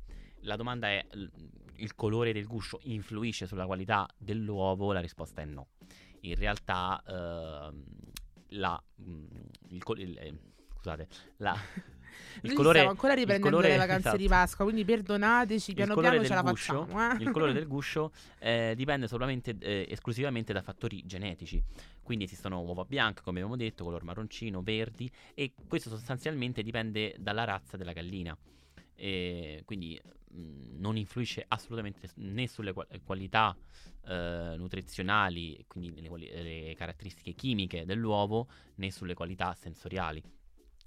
la 0.42 0.56
domanda 0.56 0.88
è 0.88 1.04
il 1.76 1.94
colore 1.94 2.32
del 2.32 2.46
guscio 2.46 2.78
influisce 2.84 3.46
sulla 3.46 3.66
qualità 3.66 4.06
dell'uovo? 4.16 4.92
La 4.92 5.00
risposta 5.00 5.40
è 5.42 5.44
no. 5.44 5.68
In 6.20 6.34
realtà 6.34 7.02
ehm, 7.06 7.84
la, 8.48 8.82
mm, 9.02 9.24
il 9.68 9.82
col- 9.82 10.00
il- 10.00 10.18
eh, 10.18 10.34
scusate, 10.76 11.08
la, 11.38 11.56
Noi 12.42 12.54
colore- 12.54 12.78
stiamo 12.78 12.90
ancora 12.90 13.12
il 13.12 13.18
riprendendo 13.18 13.56
colore- 13.56 13.72
le 13.72 13.78
vacanze 13.78 14.00
esatto. 14.00 14.16
di 14.16 14.28
Pasqua, 14.28 14.64
quindi 14.64 14.84
perdonateci, 14.84 15.74
piano 15.74 15.92
il 15.94 15.98
piano 16.00 16.22
ce 16.24 16.34
la 16.34 16.42
guscio, 16.42 16.86
facciamo. 16.86 17.12
eh. 17.12 17.22
il 17.22 17.30
colore 17.30 17.52
del 17.52 17.66
guscio 17.68 18.12
eh, 18.38 18.74
dipende 18.76 19.08
solamente 19.08 19.56
eh, 19.58 19.86
esclusivamente 19.88 20.52
da 20.52 20.62
fattori 20.62 21.02
genetici. 21.06 21.62
Quindi 22.02 22.24
esistono 22.24 22.60
uova 22.60 22.84
bianche, 22.84 23.22
come 23.22 23.38
abbiamo 23.38 23.56
detto, 23.56 23.84
color 23.84 24.02
marroncino, 24.02 24.62
verdi 24.62 25.10
e 25.34 25.52
questo 25.68 25.90
sostanzialmente 25.90 26.62
dipende 26.62 27.14
dalla 27.18 27.44
razza 27.44 27.76
della 27.76 27.92
gallina. 27.92 28.36
E 28.94 29.62
quindi 29.64 29.98
mh, 30.32 30.78
non 30.78 30.96
influisce 30.96 31.44
assolutamente 31.48 32.10
né 32.16 32.46
sulle 32.48 32.72
qua- 32.72 32.86
qualità 33.04 33.56
eh, 34.06 34.54
nutrizionali, 34.56 35.64
quindi 35.66 36.00
le, 36.00 36.08
quali- 36.08 36.30
le 36.30 36.74
caratteristiche 36.76 37.32
chimiche 37.32 37.84
dell'uovo, 37.86 38.48
né 38.76 38.90
sulle 38.90 39.14
qualità 39.14 39.54
sensoriali. 39.54 40.22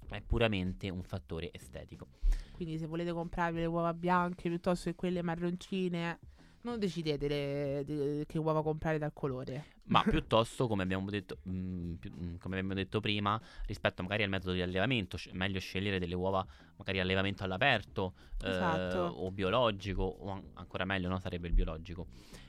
È 0.08 0.20
puramente 0.20 0.88
un 0.90 1.02
fattore 1.02 1.50
estetico. 1.52 2.06
Quindi 2.52 2.78
se 2.78 2.86
volete 2.86 3.12
comprarvi 3.12 3.58
le 3.60 3.66
uova 3.66 3.92
bianche 3.92 4.48
piuttosto 4.48 4.88
che 4.90 4.94
quelle 4.96 5.22
marroncine, 5.22 6.18
non 6.62 6.78
decidete 6.78 7.28
le- 7.28 7.82
de- 7.84 8.24
che 8.26 8.38
uova 8.38 8.62
comprare 8.62 8.98
dal 8.98 9.12
colore. 9.12 9.72
ma 9.86 10.02
piuttosto, 10.08 10.66
come 10.66 10.82
abbiamo 10.82 11.10
detto, 11.10 11.38
mh, 11.42 11.92
più- 11.94 12.10
mh, 12.12 12.38
come 12.38 12.56
abbiamo 12.56 12.74
detto 12.74 13.00
prima, 13.00 13.40
rispetto 13.66 14.02
magari 14.02 14.22
al 14.22 14.28
metodo 14.30 14.52
di 14.52 14.62
allevamento, 14.62 15.16
sc- 15.16 15.32
meglio 15.32 15.58
scegliere 15.60 15.98
delle 15.98 16.14
uova 16.14 16.44
magari 16.76 17.00
allevamento 17.00 17.44
all'aperto 17.44 18.14
eh, 18.40 18.48
Esatto. 18.48 18.98
o 18.98 19.30
biologico, 19.30 20.02
o 20.02 20.30
an- 20.30 20.50
ancora 20.54 20.84
meglio 20.84 21.08
no, 21.08 21.18
sarebbe 21.18 21.48
il 21.48 21.54
biologico. 21.54 22.06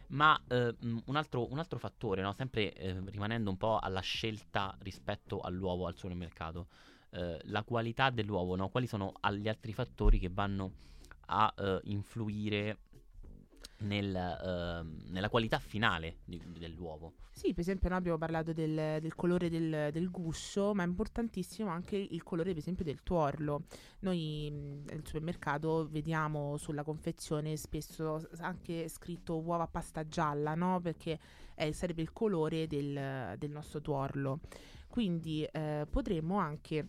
Ma 0.07 0.39
eh, 0.47 0.73
mh, 0.79 0.97
un, 1.05 1.15
altro, 1.15 1.51
un 1.51 1.59
altro 1.59 1.77
fattore, 1.79 2.21
no, 2.21 2.31
sempre 2.33 2.71
eh, 2.73 3.01
rimanendo 3.07 3.49
un 3.49 3.57
po' 3.57 3.79
alla 3.79 4.01
scelta 4.01 4.73
rispetto 4.79 5.41
all'uovo 5.41 5.87
al 5.87 5.97
supermercato, 5.97 6.67
eh, 7.15 7.39
la 7.45 7.63
qualità 7.63 8.09
dell'uovo, 8.09 8.55
no? 8.55 8.69
quali 8.69 8.87
sono 8.87 9.13
gli 9.31 9.47
altri 9.47 9.73
fattori 9.73 10.19
che 10.19 10.29
vanno 10.29 10.71
a 11.27 11.53
eh, 11.57 11.79
influire 11.85 12.79
nel, 13.79 14.15
ehm, 14.15 15.03
nella 15.07 15.29
qualità 15.29 15.59
finale 15.59 16.17
di- 16.25 16.41
dell'uovo. 16.57 17.13
Sì, 17.31 17.51
per 17.51 17.59
esempio 17.59 17.89
noi 17.89 17.97
abbiamo 17.97 18.17
parlato 18.17 18.53
del, 18.53 18.99
del 19.01 19.13
colore 19.15 19.49
del, 19.49 19.89
del 19.91 20.09
guscio, 20.09 20.73
ma 20.73 20.83
è 20.83 20.85
importantissimo 20.85 21.69
anche 21.69 21.97
il 21.97 22.23
colore, 22.23 22.49
per 22.49 22.59
esempio, 22.59 22.85
del 22.85 23.03
tuorlo. 23.03 23.63
Noi 23.99 24.49
nel 24.49 25.05
supermercato 25.05 25.87
vediamo 25.89 26.55
sulla 26.55 26.83
confezione 26.83 27.57
spesso 27.57 28.25
anche 28.39 28.87
scritto 28.87 29.37
uova 29.41 29.63
a 29.63 29.67
pasta 29.67 30.07
gialla, 30.07 30.55
no? 30.55 30.79
Perché 30.79 31.19
eh, 31.55 31.73
sarebbe 31.73 32.01
il 32.01 32.13
colore 32.13 32.67
del, 32.67 33.35
del 33.37 33.51
nostro 33.51 33.81
tuorlo. 33.81 34.39
Quindi 34.87 35.43
eh, 35.43 35.85
potremmo 35.89 36.37
anche 36.37 36.87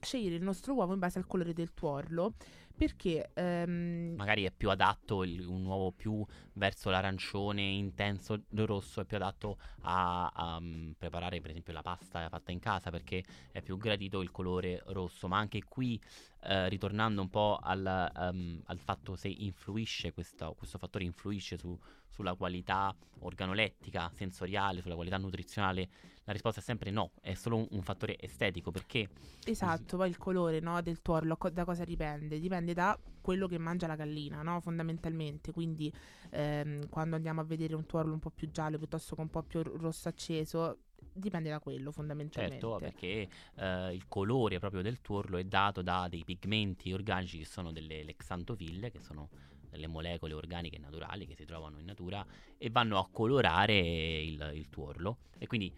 scegliere 0.00 0.34
il 0.36 0.42
nostro 0.42 0.74
uovo 0.74 0.92
in 0.92 0.98
base 0.98 1.18
al 1.18 1.26
colore 1.26 1.52
del 1.52 1.72
tuorlo, 1.74 2.34
perché 2.74 3.30
ehm, 3.34 4.14
Magari 4.16 4.44
è 4.44 4.50
più 4.50 4.70
adatto 4.70 5.22
il- 5.22 5.46
un 5.46 5.64
uovo 5.66 5.92
più 5.92 6.24
verso 6.54 6.88
l'arancione 6.90 7.62
intenso, 7.62 8.34
il 8.48 8.66
rosso 8.66 9.02
è 9.02 9.04
più 9.04 9.16
adatto 9.16 9.58
a, 9.82 10.28
a, 10.28 10.58
mm, 10.60 10.92
preparare 10.98 11.40
per 11.40 11.50
esempio 11.50 11.72
la 11.74 11.82
pasta 11.82 12.28
fatta 12.28 12.52
in 12.52 12.58
casa 12.58 12.90
perché 12.90 13.22
è 13.52 13.60
più 13.60 13.76
gradito 13.76 14.20
il 14.22 14.30
colore 14.30 14.82
rosso, 14.86 15.28
ma 15.28 15.36
anche 15.38 15.62
qui 15.68 16.00
eh, 16.42 16.68
ritornando 16.68 17.20
un 17.22 17.28
po' 17.30 17.58
al, 17.62 17.84
ehm, 18.16 18.62
al 18.66 18.78
fatto 18.78 19.16
se 19.16 19.28
influisce 19.28 20.12
questo, 20.12 20.54
questo 20.56 20.78
fattore 20.78 21.04
influisce 21.04 21.58
su- 21.58 21.78
sulla 22.08 22.34
qualità 22.34 22.94
organolettica, 23.20 24.10
sensoriale, 24.14 24.80
sulla 24.80 24.94
qualità 24.94 25.16
nutrizionale, 25.18 25.88
la 26.24 26.32
risposta 26.32 26.60
è 26.60 26.62
sempre 26.62 26.90
no, 26.90 27.12
è 27.20 27.34
solo 27.34 27.56
un, 27.56 27.66
un 27.70 27.82
fattore 27.82 28.16
estetico 28.18 28.70
perché 28.70 29.08
Esatto, 29.42 29.96
poi 29.96 30.08
il 30.10 30.18
colore 30.18 30.60
no, 30.60 30.80
del 30.82 31.00
tuorlo 31.00 31.36
co- 31.36 31.48
da 31.50 31.64
cosa 31.64 31.84
dipende? 31.84 32.38
Dipende 32.38 32.74
da 32.74 32.96
quello 33.20 33.48
che 33.48 33.58
mangia 33.58 33.86
la 33.86 33.96
gallina, 33.96 34.42
no? 34.42 34.60
fondamentalmente. 34.60 35.50
Quindi 35.52 35.92
ehm, 36.30 36.88
quando 36.88 37.16
andiamo 37.16 37.40
a 37.40 37.44
vedere 37.44 37.74
un 37.74 37.86
tuorlo 37.86 38.12
un 38.12 38.18
po' 38.20 38.30
più 38.30 38.50
giallo 38.50 38.76
piuttosto 38.78 39.14
che 39.16 39.20
un 39.22 39.30
po' 39.30 39.42
più 39.42 39.62
rosso 39.62 40.08
acceso, 40.08 40.78
dipende 41.12 41.50
da 41.50 41.58
quello 41.60 41.92
fondamentalmente. 41.92 42.60
Certo, 42.60 42.78
perché 42.78 43.28
eh, 43.56 43.94
il 43.94 44.06
colore 44.08 44.58
proprio 44.58 44.82
del 44.82 45.00
tuorlo 45.00 45.36
è 45.38 45.44
dato 45.44 45.82
da 45.82 46.06
dei 46.08 46.24
pigmenti 46.24 46.92
organici 46.92 47.38
che 47.38 47.44
sono 47.44 47.72
delle 47.72 48.04
lexantofille, 48.04 48.90
che 48.90 49.00
sono 49.00 49.28
delle 49.70 49.86
molecole 49.86 50.34
organiche 50.34 50.78
naturali 50.78 51.26
che 51.26 51.34
si 51.34 51.44
trovano 51.44 51.78
in 51.78 51.86
natura 51.86 52.24
e 52.58 52.70
vanno 52.70 52.98
a 52.98 53.08
colorare 53.10 53.78
il, 53.78 54.52
il 54.54 54.68
tuorlo. 54.68 55.18
E 55.38 55.46
quindi 55.46 55.72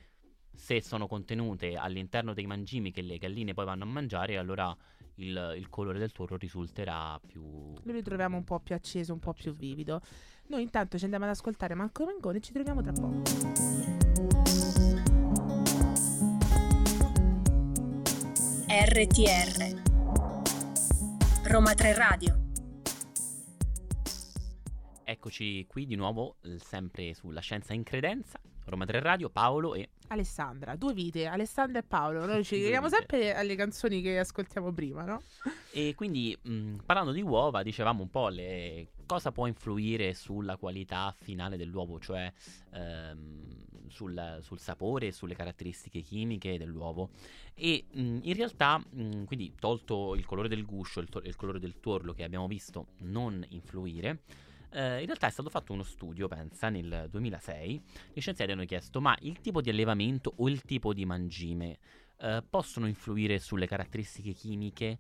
se 0.55 0.83
sono 0.83 1.07
contenute 1.07 1.77
all'interno 1.77 2.35
dei 2.35 2.47
mangimi 2.47 2.91
che 2.91 3.03
le 3.03 3.19
galline 3.19 3.55
poi 3.55 3.65
vanno 3.65 3.85
a 3.85 3.87
mangiare, 3.87 4.37
allora 4.37 4.77
il, 5.17 5.55
il 5.57 5.69
colore 5.69 5.99
del 5.99 6.13
tuorlo 6.13 6.37
risulterà 6.37 7.21
più... 7.25 7.75
Lo 7.83 7.93
ritroviamo 7.93 8.37
un 8.37 8.45
po' 8.45 8.61
più 8.61 8.75
acceso, 8.75 9.13
un 9.13 9.19
po' 9.19 9.33
più 9.33 9.55
vivido. 9.55 10.01
Noi 10.49 10.63
intanto 10.63 10.99
ci 10.99 11.05
andiamo 11.05 11.25
ad 11.25 11.31
ascoltare 11.31 11.75
Marco 11.75 12.05
Mengone 12.05 12.39
e 12.39 12.41
ci 12.41 12.53
troviamo 12.53 12.83
tra 12.83 12.93
poco. 12.93 14.02
RTR 18.75 19.83
Roma 21.45 21.75
3 21.75 21.93
Radio 21.93 22.41
Eccoci 25.05 25.67
qui 25.67 25.85
di 25.85 25.95
nuovo, 25.95 26.37
eh, 26.41 26.59
sempre 26.59 27.13
sulla 27.13 27.41
scienza 27.41 27.75
in 27.75 27.83
credenza, 27.83 28.41
Roma 28.65 28.87
3 28.87 29.01
Radio, 29.01 29.29
Paolo 29.29 29.75
e... 29.75 29.91
Alessandra, 30.09 30.75
due 30.77 30.95
vite, 30.95 31.27
Alessandra 31.27 31.81
e 31.81 31.83
Paolo. 31.83 32.25
Noi 32.25 32.45
ci 32.45 32.57
chiediamo 32.57 32.89
sempre 32.89 33.35
alle 33.35 33.57
canzoni 33.57 34.01
che 34.01 34.19
ascoltiamo 34.19 34.73
prima, 34.73 35.05
no? 35.05 35.21
E 35.71 35.95
quindi 35.95 36.35
mh, 36.41 36.77
parlando 36.87 37.13
di 37.13 37.21
uova, 37.21 37.63
dicevamo 37.63 38.01
un 38.01 38.11
po' 38.11 38.29
le- 38.29 38.93
cosa 39.05 39.33
può 39.33 39.47
influire 39.47 40.15
sulla 40.15 40.57
qualità 40.57 41.15
finale 41.21 41.59
dell'uovo, 41.59 42.01
cioè 42.01 42.33
ehm, 42.73 43.67
sul, 43.93 44.39
sul 44.41 44.59
sapore 44.59 45.09
e 45.09 45.13
sulle 45.13 45.35
caratteristiche 45.35 46.01
chimiche 46.01 46.59
dell'uovo. 46.59 47.11
E 47.55 47.85
mh, 47.93 48.19
in 48.23 48.35
realtà, 48.35 48.79
mh, 48.79 49.25
quindi 49.25 49.55
tolto 49.59 50.15
il 50.15 50.25
colore 50.25 50.49
del 50.49 50.65
guscio 50.65 50.99
e 51.01 51.03
il, 51.03 51.09
to- 51.09 51.23
il 51.23 51.37
colore 51.37 51.61
del 51.61 51.79
tuorlo 51.79 52.13
che 52.13 52.25
abbiamo 52.25 52.49
visto 52.49 52.87
non 52.99 53.45
influire, 53.51 54.23
eh, 54.71 55.01
in 55.01 55.07
realtà 55.07 55.27
è 55.27 55.31
stato 55.31 55.51
fatto 55.51 55.73
uno 55.73 55.83
studio, 55.83 56.29
pensa, 56.29 56.71
nel 56.71 57.07
2006. 57.11 57.83
Gli 58.15 58.21
scienziati 58.21 58.51
hanno 58.51 58.65
chiesto: 58.65 59.01
ma 59.01 59.17
il 59.21 59.41
tipo 59.41 59.61
di 59.61 59.71
allevamento 59.71 60.33
o 60.37 60.49
il 60.49 60.63
tipo 60.63 60.95
di 60.95 61.05
mangime 61.05 61.79
eh, 62.19 62.43
possono 62.49 62.87
influire 62.87 63.39
sulle 63.39 63.67
caratteristiche 63.67 64.33
chimiche 64.33 64.99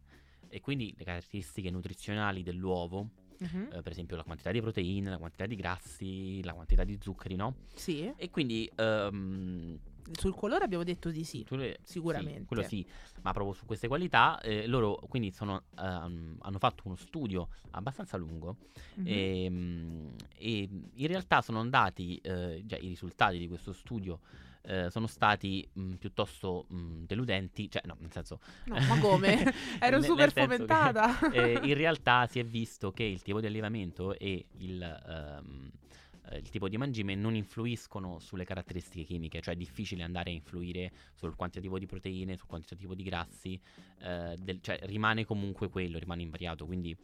e 0.48 0.60
quindi 0.60 0.94
le 0.96 1.04
caratteristiche 1.04 1.70
nutrizionali 1.70 2.42
dell'uovo, 2.42 3.08
Mhm. 3.42 3.68
eh, 3.72 3.82
per 3.82 3.92
esempio 3.92 4.16
la 4.16 4.22
quantità 4.22 4.50
di 4.50 4.60
proteine, 4.60 5.10
la 5.10 5.18
quantità 5.18 5.46
di 5.46 5.56
grassi, 5.56 6.42
la 6.44 6.54
quantità 6.54 6.84
di 6.84 6.98
zuccheri, 7.00 7.34
no? 7.36 7.54
Sì, 7.74 8.12
E 8.16 8.30
quindi 8.30 8.70
ehm, 8.76 9.78
sul 10.12 10.34
colore 10.34 10.64
abbiamo 10.64 10.84
detto 10.84 11.10
di 11.10 11.24
sì. 11.24 11.42
tu 11.44 11.56
le- 11.56 11.78
sicuramente. 11.82 12.40
sì, 12.40 12.46
quello 12.46 12.62
sì, 12.62 12.86
ma 13.22 13.32
proprio 13.32 13.54
su 13.54 13.64
queste 13.66 13.88
qualità 13.88 14.40
eh, 14.40 14.66
loro 14.66 14.94
quindi 15.08 15.30
sono, 15.30 15.64
ehm, 15.78 16.36
hanno 16.40 16.58
fatto 16.58 16.82
uno 16.86 16.96
studio 16.96 17.48
abbastanza 17.70 18.16
lungo 18.16 18.56
Mhm. 18.94 19.06
e, 19.06 19.46
mm, 19.50 20.08
e 20.36 20.68
in 20.94 21.06
realtà 21.06 21.40
sono 21.42 21.60
andati, 21.60 22.16
eh, 22.18 22.62
già 22.64 22.76
i 22.76 22.88
risultati 22.88 23.38
di 23.38 23.48
questo 23.48 23.72
studio 23.72 24.20
eh, 24.64 24.90
sono 24.90 25.06
stati 25.06 25.68
mh, 25.72 25.94
piuttosto 25.94 26.66
mh, 26.68 27.04
deludenti, 27.04 27.70
cioè 27.70 27.82
no, 27.84 27.96
nel 28.00 28.12
senso... 28.12 28.40
No, 28.64 28.76
ma 28.88 28.98
come? 28.98 29.52
Ero 29.80 29.98
Nel- 29.98 30.04
super 30.04 30.32
senso 30.32 30.64
che, 30.64 30.74
fomentata. 30.74 31.30
eh, 31.30 31.60
in 31.62 31.74
realtà 31.74 32.26
si 32.26 32.38
è 32.38 32.44
visto 32.44 32.92
che 32.92 33.02
il 33.04 33.22
tipo 33.22 33.40
di 33.40 33.46
allevamento 33.46 34.16
e 34.18 34.46
il, 34.58 34.82
eh, 34.82 36.38
il 36.38 36.48
tipo 36.48 36.68
di 36.68 36.76
mangime 36.78 37.14
non 37.14 37.34
influiscono 37.34 38.18
sulle 38.20 38.44
caratteristiche 38.44 39.04
chimiche, 39.04 39.40
cioè 39.40 39.54
è 39.54 39.56
difficile 39.56 40.02
andare 40.04 40.30
a 40.30 40.32
influire 40.32 40.92
sul 41.14 41.34
quantitativo 41.34 41.78
di 41.78 41.86
proteine, 41.86 42.36
sul 42.36 42.46
quantitativo 42.46 42.94
di 42.94 43.02
grassi, 43.02 43.60
eh, 44.00 44.36
del- 44.38 44.60
cioè 44.60 44.78
rimane 44.84 45.24
comunque 45.24 45.68
quello, 45.68 45.98
rimane 45.98 46.22
invariato, 46.22 46.64
quindi 46.66 46.96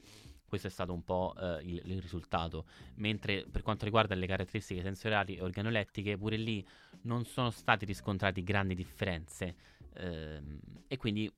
questo 0.49 0.67
è 0.67 0.71
stato 0.71 0.93
un 0.93 1.05
po' 1.05 1.35
eh, 1.39 1.63
il, 1.63 1.83
il 1.85 2.01
risultato. 2.01 2.65
Mentre 2.97 3.47
per 3.51 3.63
quanto 3.63 3.85
riguarda 3.85 4.15
le 4.15 4.27
caratteristiche 4.27 4.83
sensoriali 4.83 5.37
e 5.37 5.43
organolettiche, 5.43 6.17
pure 6.17 6.37
lì 6.37 6.67
non 7.03 7.25
sono 7.25 7.51
stati 7.51 7.85
riscontrati 7.85 8.43
grandi 8.43 8.75
differenze. 8.75 9.55
ehm, 9.95 10.61
e 10.89 10.97
quindi 10.97 11.31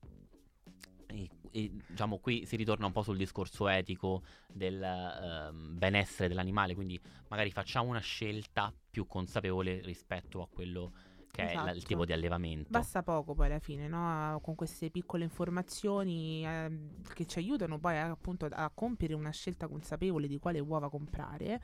e- 1.07 1.29
e, 1.51 1.71
diciamo 1.87 2.19
qui 2.19 2.45
si 2.45 2.55
ritorna 2.55 2.85
un 2.85 2.91
po' 2.91 3.03
sul 3.03 3.17
discorso 3.17 3.67
etico 3.67 4.23
del 4.47 4.81
ehm, 4.81 5.77
benessere 5.77 6.29
dell'animale, 6.29 6.73
quindi 6.73 6.99
magari 7.27 7.51
facciamo 7.51 7.89
una 7.89 7.99
scelta 7.99 8.73
più 8.89 9.05
consapevole 9.05 9.81
rispetto 9.81 10.41
a 10.41 10.47
quello 10.47 10.93
che 11.31 11.41
è 11.49 11.53
la- 11.55 11.61
il 11.63 11.69
Esatto. 11.69 11.85
tipo 11.87 12.05
di 12.05 12.13
allevamento. 12.13 12.67
Basta 12.69 13.01
poco 13.03 13.33
poi 13.33 13.45
alla 13.47 13.59
fine, 13.59 13.87
no? 13.87 14.39
Con 14.43 14.55
queste 14.55 14.89
piccole 14.91 15.23
informazioni 15.23 16.45
ehm, 16.45 16.89
che 17.13 17.25
ci 17.25 17.39
aiutano 17.39 17.79
poi 17.79 17.97
appunto 17.97 18.47
a 18.51 18.69
compiere 18.73 19.13
una 19.13 19.31
scelta 19.31 19.67
consapevole 19.67 20.27
di 20.27 20.37
quale 20.39 20.59
uova 20.59 20.89
comprare. 20.89 21.61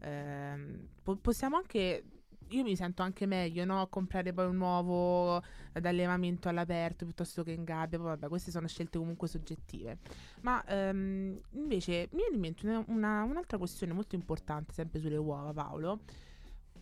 Ehm, 0.00 0.88
po- 1.02 1.16
possiamo 1.16 1.56
anche 1.56 2.04
io 2.48 2.62
mi 2.62 2.76
sento 2.76 3.02
anche 3.02 3.24
meglio, 3.24 3.64
no? 3.64 3.86
Comprare 3.88 4.32
poi 4.34 4.46
un 4.46 4.60
uovo 4.60 5.42
d'allevamento 5.72 6.48
all'aperto 6.48 7.04
piuttosto 7.06 7.42
che 7.42 7.52
in 7.52 7.64
gabbia. 7.64 7.98
Poi 7.98 8.08
vabbè, 8.08 8.28
queste 8.28 8.50
sono 8.50 8.68
scelte 8.68 8.98
comunque 8.98 9.28
soggettive. 9.28 9.98
Ma 10.42 10.62
ehm, 10.66 11.40
invece 11.52 12.08
mi 12.12 12.18
viene 12.18 12.34
in 12.34 12.40
mente 12.40 12.66
una- 12.66 12.84
una- 12.88 13.22
un'altra 13.22 13.56
questione 13.56 13.92
molto 13.94 14.14
importante, 14.14 14.72
sempre 14.74 15.00
sulle 15.00 15.16
uova, 15.16 15.52
Paolo. 15.54 16.00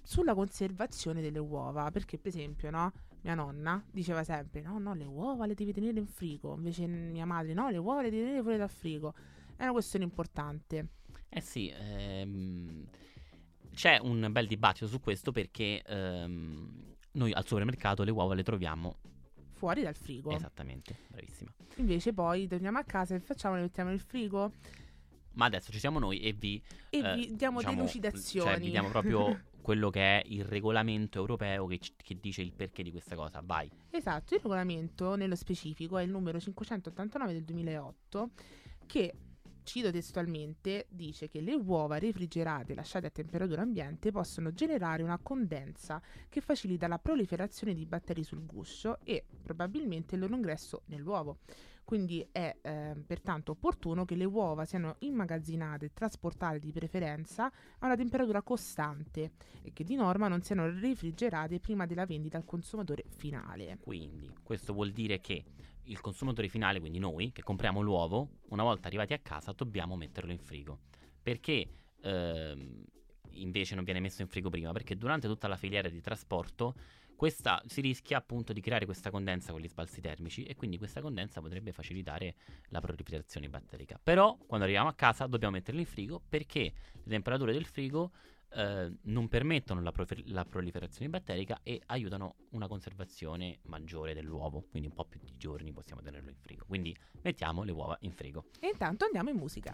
Sulla 0.02 0.34
conservazione 0.34 1.20
delle 1.20 1.38
uova, 1.38 1.90
perché 1.90 2.18
per 2.18 2.28
esempio, 2.28 2.70
no? 2.70 2.92
Mia 3.22 3.34
nonna 3.34 3.82
diceva 3.90 4.24
sempre: 4.24 4.60
No, 4.60 4.78
no, 4.78 4.94
le 4.94 5.04
uova 5.04 5.46
le 5.46 5.54
devi 5.54 5.72
tenere 5.72 5.98
in 5.98 6.06
frigo. 6.06 6.54
Invece 6.54 6.86
mia 6.86 7.24
madre: 7.24 7.54
No, 7.54 7.70
le 7.70 7.78
uova 7.78 8.02
le 8.02 8.10
devi 8.10 8.22
tenere 8.22 8.42
fuori 8.42 8.58
dal 8.58 8.70
frigo. 8.70 9.14
È 9.56 9.62
una 9.62 9.72
questione 9.72 10.04
importante. 10.04 10.88
Eh 11.28 11.40
sì, 11.40 11.72
ehm, 11.74 12.84
c'è 13.74 13.98
un 14.02 14.28
bel 14.30 14.46
dibattito 14.46 14.86
su 14.86 15.00
questo 15.00 15.32
perché 15.32 15.82
ehm, 15.82 16.94
noi 17.12 17.32
al 17.32 17.46
supermercato 17.46 18.02
le 18.04 18.10
uova 18.10 18.34
le 18.34 18.42
troviamo 18.42 18.96
Fuori 19.52 19.82
dal 19.82 19.94
frigo. 19.94 20.32
esattamente, 20.32 20.96
bravissima. 21.08 21.52
Invece 21.76 22.12
poi 22.12 22.46
torniamo 22.48 22.78
a 22.78 22.84
casa 22.84 23.14
e 23.14 23.20
facciamo, 23.20 23.54
le 23.54 23.62
mettiamo 23.62 23.90
nel 23.90 24.00
frigo 24.00 24.52
Ma 25.34 25.46
adesso 25.46 25.72
ci 25.72 25.78
siamo 25.78 25.98
noi 25.98 26.20
e 26.20 26.32
vi, 26.32 26.62
e 26.90 26.98
eh, 26.98 27.14
vi 27.14 27.34
diamo 27.34 27.58
diciamo, 27.58 27.76
delucidazioni. 27.76 28.50
Cioè, 28.50 28.60
vi 28.60 28.70
diamo 28.70 28.88
proprio 28.88 29.40
quello 29.62 29.88
che 29.88 30.20
è 30.20 30.22
il 30.26 30.44
regolamento 30.44 31.18
europeo 31.18 31.66
che, 31.66 31.80
che 31.96 32.18
dice 32.20 32.42
il 32.42 32.52
perché 32.52 32.82
di 32.82 32.90
questa 32.90 33.14
cosa. 33.14 33.40
Vai. 33.42 33.70
Esatto, 33.90 34.34
il 34.34 34.40
regolamento 34.40 35.14
nello 35.14 35.36
specifico 35.36 35.96
è 35.96 36.02
il 36.02 36.10
numero 36.10 36.38
589 36.38 37.32
del 37.32 37.44
2008 37.44 38.30
che, 38.86 39.14
cito 39.62 39.90
testualmente, 39.90 40.86
dice 40.90 41.28
che 41.28 41.40
le 41.40 41.54
uova 41.54 41.98
refrigerate 41.98 42.74
lasciate 42.74 43.06
a 43.06 43.10
temperatura 43.10 43.62
ambiente 43.62 44.10
possono 44.10 44.52
generare 44.52 45.02
una 45.02 45.18
condensa 45.22 46.02
che 46.28 46.40
facilita 46.40 46.88
la 46.88 46.98
proliferazione 46.98 47.72
di 47.72 47.86
batteri 47.86 48.24
sul 48.24 48.44
guscio 48.44 48.98
e 49.04 49.24
probabilmente 49.42 50.16
il 50.16 50.20
loro 50.20 50.34
ingresso 50.34 50.82
nell'uovo. 50.86 51.38
Quindi 51.92 52.26
è 52.32 52.56
eh, 52.62 52.94
pertanto 53.06 53.52
opportuno 53.52 54.06
che 54.06 54.14
le 54.14 54.24
uova 54.24 54.64
siano 54.64 54.96
immagazzinate 55.00 55.84
e 55.84 55.90
trasportate 55.92 56.58
di 56.58 56.72
preferenza 56.72 57.44
a 57.44 57.84
una 57.84 57.96
temperatura 57.96 58.40
costante 58.40 59.32
e 59.60 59.74
che 59.74 59.84
di 59.84 59.94
norma 59.94 60.26
non 60.26 60.40
siano 60.40 60.70
refrigerate 60.70 61.60
prima 61.60 61.84
della 61.84 62.06
vendita 62.06 62.38
al 62.38 62.46
consumatore 62.46 63.04
finale. 63.14 63.76
Quindi, 63.82 64.32
questo 64.42 64.72
vuol 64.72 64.90
dire 64.90 65.20
che 65.20 65.44
il 65.82 66.00
consumatore 66.00 66.48
finale, 66.48 66.80
quindi 66.80 66.98
noi 66.98 67.30
che 67.30 67.42
compriamo 67.42 67.82
l'uovo, 67.82 68.38
una 68.48 68.62
volta 68.62 68.86
arrivati 68.86 69.12
a 69.12 69.18
casa 69.18 69.52
dobbiamo 69.52 69.94
metterlo 69.94 70.32
in 70.32 70.38
frigo. 70.38 70.78
Perché 71.20 71.68
ehm, 72.00 72.84
invece 73.32 73.74
non 73.74 73.84
viene 73.84 74.00
messo 74.00 74.22
in 74.22 74.28
frigo 74.28 74.48
prima? 74.48 74.72
Perché 74.72 74.96
durante 74.96 75.28
tutta 75.28 75.46
la 75.46 75.56
filiera 75.58 75.90
di 75.90 76.00
trasporto 76.00 76.74
questa, 77.22 77.62
si 77.66 77.80
rischia 77.80 78.18
appunto 78.18 78.52
di 78.52 78.60
creare 78.60 78.84
questa 78.84 79.12
condensa 79.12 79.52
con 79.52 79.60
gli 79.60 79.68
sbalzi 79.68 80.00
termici 80.00 80.42
e 80.42 80.56
quindi 80.56 80.76
questa 80.76 81.00
condensa 81.00 81.40
potrebbe 81.40 81.70
facilitare 81.70 82.34
la 82.70 82.80
proliferazione 82.80 83.48
batterica. 83.48 83.96
Però 84.02 84.36
quando 84.44 84.64
arriviamo 84.64 84.88
a 84.88 84.94
casa 84.94 85.28
dobbiamo 85.28 85.54
metterlo 85.54 85.78
in 85.78 85.86
frigo 85.86 86.20
perché 86.28 86.72
le 86.94 87.02
temperature 87.04 87.52
del 87.52 87.64
frigo 87.64 88.10
eh, 88.54 88.92
non 89.02 89.28
permettono 89.28 89.80
la, 89.82 89.92
profe- 89.92 90.24
la 90.26 90.44
proliferazione 90.44 91.08
batterica 91.08 91.60
e 91.62 91.80
aiutano 91.86 92.34
una 92.50 92.66
conservazione 92.66 93.60
maggiore 93.66 94.14
dell'uovo, 94.14 94.64
quindi 94.68 94.88
un 94.88 94.94
po' 94.94 95.04
più 95.04 95.20
di 95.22 95.30
giorni 95.36 95.70
possiamo 95.70 96.02
tenerlo 96.02 96.28
in 96.28 96.36
frigo. 96.40 96.64
Quindi 96.66 96.92
mettiamo 97.20 97.62
le 97.62 97.70
uova 97.70 97.96
in 98.00 98.10
frigo. 98.10 98.46
E 98.58 98.66
intanto 98.66 99.04
andiamo 99.04 99.30
in 99.30 99.36
musica. 99.36 99.72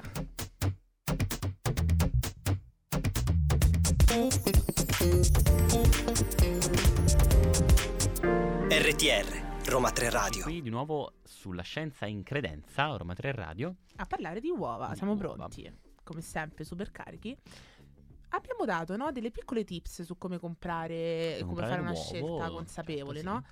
RTR, 8.92 9.68
Roma 9.68 9.90
3 9.90 10.08
Radio. 10.10 10.42
Qui 10.44 10.62
di 10.62 10.70
nuovo 10.70 11.14
sulla 11.24 11.60
scienza 11.62 12.06
in 12.06 12.22
credenza, 12.22 12.86
Roma 12.96 13.12
3 13.12 13.32
Radio. 13.32 13.74
A 13.96 14.06
parlare 14.06 14.40
di 14.40 14.48
uova, 14.48 14.88
Di 14.90 14.96
siamo 14.96 15.12
uova. 15.12 15.34
pronti, 15.34 15.70
come 16.02 16.22
sempre, 16.22 16.64
super 16.64 16.90
carichi. 16.90 17.36
Abbiamo 18.30 18.64
dato 18.64 18.96
no, 18.96 19.12
delle 19.12 19.30
piccole 19.30 19.64
tips 19.64 20.02
su 20.02 20.16
come 20.16 20.38
comprare 20.38 21.36
e 21.36 21.36
come 21.40 21.46
comprare 21.54 21.70
fare 21.70 21.82
una 21.82 21.94
scelta 21.94 22.48
consapevole, 22.50 23.16
certo, 23.20 23.30
no? 23.30 23.44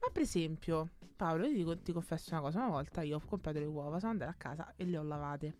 Ma 0.00 0.08
per 0.12 0.22
esempio, 0.22 0.90
Paolo, 1.16 1.44
io 1.46 1.50
ti, 1.50 1.56
dico- 1.56 1.78
ti 1.78 1.92
confesso 1.92 2.28
una 2.32 2.40
cosa, 2.42 2.58
una 2.60 2.68
volta 2.70 3.02
io 3.02 3.16
ho 3.16 3.22
comprato 3.26 3.58
le 3.58 3.64
uova, 3.64 3.98
sono 3.98 4.12
andata 4.12 4.30
a 4.30 4.34
casa 4.34 4.74
e 4.76 4.84
le 4.84 4.96
ho 4.98 5.02
lavate. 5.02 5.56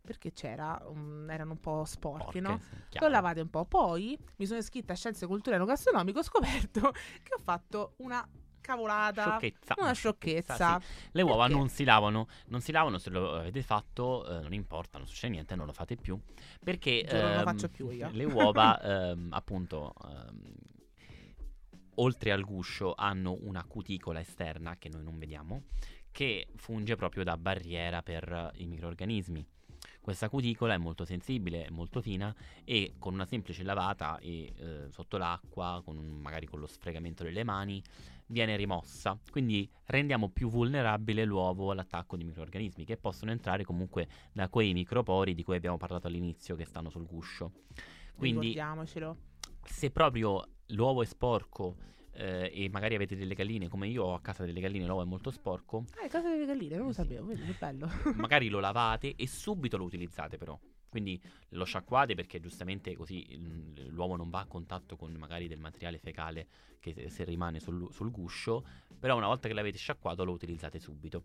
Perché 0.00 0.32
c'era, 0.32 0.82
un- 0.88 1.28
erano 1.30 1.52
un 1.52 1.60
po' 1.60 1.84
sporche, 1.84 2.40
no? 2.40 2.50
Porche, 2.56 2.64
sì, 2.64 2.74
Le 2.74 2.86
chiaro. 2.88 3.06
ho 3.06 3.08
lavate 3.10 3.40
un 3.40 3.50
po'. 3.50 3.64
Poi 3.66 4.18
mi 4.36 4.46
sono 4.46 4.58
iscritta 4.60 4.94
a 4.94 4.96
Scienze 4.96 5.26
Culturali 5.26 5.62
e 5.62 5.66
Gastronomico 5.66 6.20
ho 6.20 6.22
scoperto 6.22 6.90
che 7.22 7.34
ho 7.34 7.38
fatto 7.42 7.94
una 7.98 8.26
cavolata. 8.62 9.22
Sciocchezza. 9.38 9.74
Una 9.76 9.92
sciocchezza. 9.92 10.80
sì. 10.80 10.86
Le 11.12 11.22
uova 11.22 11.42
Perché? 11.42 11.58
non 11.58 11.68
si 11.68 11.84
lavano, 11.84 12.28
non 12.46 12.60
si 12.62 12.72
lavano 12.72 12.96
se 12.96 13.10
lo 13.10 13.34
avete 13.34 13.62
fatto, 13.62 14.26
eh, 14.26 14.40
non 14.40 14.54
importa, 14.54 14.96
non 14.96 15.06
succede 15.06 15.34
niente, 15.34 15.54
non 15.54 15.66
lo 15.66 15.72
fate 15.72 15.96
più. 15.96 16.18
Perché 16.64 17.04
Giuro, 17.06 17.20
non 17.20 17.32
lo 17.32 17.38
ehm, 17.40 17.44
faccio 17.44 17.68
più 17.68 17.90
io. 17.90 18.08
le 18.10 18.24
uova, 18.24 18.80
ehm, 19.10 19.28
appunto, 19.32 19.92
ehm, 20.04 20.40
oltre 21.96 22.32
al 22.32 22.42
guscio, 22.42 22.94
hanno 22.96 23.36
una 23.42 23.64
cuticola 23.64 24.20
esterna 24.20 24.76
che 24.78 24.88
noi 24.88 25.02
non 25.02 25.18
vediamo, 25.18 25.64
che 26.10 26.48
funge 26.56 26.96
proprio 26.96 27.24
da 27.24 27.36
barriera 27.36 28.02
per 28.02 28.52
i 28.56 28.66
microrganismi. 28.66 29.46
Questa 30.00 30.28
cuticola 30.28 30.74
è 30.74 30.78
molto 30.78 31.04
sensibile, 31.04 31.64
è 31.66 31.70
molto 31.70 32.00
fina 32.00 32.34
e 32.64 32.94
con 32.98 33.14
una 33.14 33.24
semplice 33.24 33.62
lavata 33.62 34.18
e 34.18 34.52
eh, 34.56 34.86
sotto 34.90 35.16
l'acqua, 35.16 35.80
con 35.84 35.96
un- 35.96 36.18
magari 36.20 36.46
con 36.46 36.58
lo 36.58 36.66
sfregamento 36.66 37.22
delle 37.22 37.44
mani, 37.44 37.80
viene 38.32 38.56
rimossa. 38.56 39.16
Quindi 39.30 39.70
rendiamo 39.84 40.28
più 40.30 40.48
vulnerabile 40.48 41.24
l'uovo 41.24 41.70
all'attacco 41.70 42.16
di 42.16 42.24
microrganismi 42.24 42.84
che 42.84 42.96
possono 42.96 43.30
entrare 43.30 43.62
comunque 43.64 44.08
da 44.32 44.48
quei 44.48 44.72
micropori 44.72 45.34
di 45.34 45.44
cui 45.44 45.54
abbiamo 45.54 45.76
parlato 45.76 46.08
all'inizio 46.08 46.56
che 46.56 46.64
stanno 46.64 46.90
sul 46.90 47.06
guscio. 47.06 47.52
Quindi 48.16 48.58
se 49.64 49.90
proprio 49.90 50.44
l'uovo 50.68 51.02
è 51.02 51.06
sporco 51.06 51.76
eh, 52.14 52.50
e 52.52 52.68
magari 52.70 52.94
avete 52.94 53.16
delle 53.16 53.34
galline, 53.34 53.68
come 53.68 53.88
io 53.88 54.04
ho 54.04 54.14
a 54.14 54.20
casa 54.20 54.44
delle 54.44 54.60
galline, 54.60 54.86
l'uovo 54.86 55.02
è 55.02 55.06
molto 55.06 55.30
sporco, 55.30 55.84
Ah, 56.00 56.04
è 56.04 56.08
casa 56.08 56.28
delle 56.30 56.46
galline, 56.46 56.76
non 56.76 56.86
lo 56.86 56.92
Sì. 56.92 57.00
sapevo, 57.02 57.26
vedi 57.26 57.44
che 57.44 57.54
bello. 57.58 57.88
magari 58.16 58.48
lo 58.48 58.58
lavate 58.60 59.14
e 59.16 59.26
subito 59.26 59.76
lo 59.76 59.84
utilizzate 59.84 60.36
però. 60.36 60.58
Quindi 60.92 61.18
lo 61.50 61.64
sciacquate 61.64 62.14
perché 62.14 62.38
giustamente 62.38 62.94
così 62.94 63.26
l'uovo 63.88 64.14
non 64.14 64.28
va 64.28 64.40
a 64.40 64.44
contatto 64.44 64.94
con 64.94 65.10
magari 65.14 65.48
del 65.48 65.58
materiale 65.58 65.96
fecale 65.96 66.46
che 66.80 67.08
se, 67.08 67.24
rimane 67.24 67.60
sul, 67.60 67.90
sul 67.90 68.10
guscio, 68.10 68.62
però 69.00 69.16
una 69.16 69.28
volta 69.28 69.48
che 69.48 69.54
l'avete 69.54 69.78
sciacquato 69.78 70.22
lo 70.22 70.32
utilizzate 70.32 70.78
subito. 70.78 71.22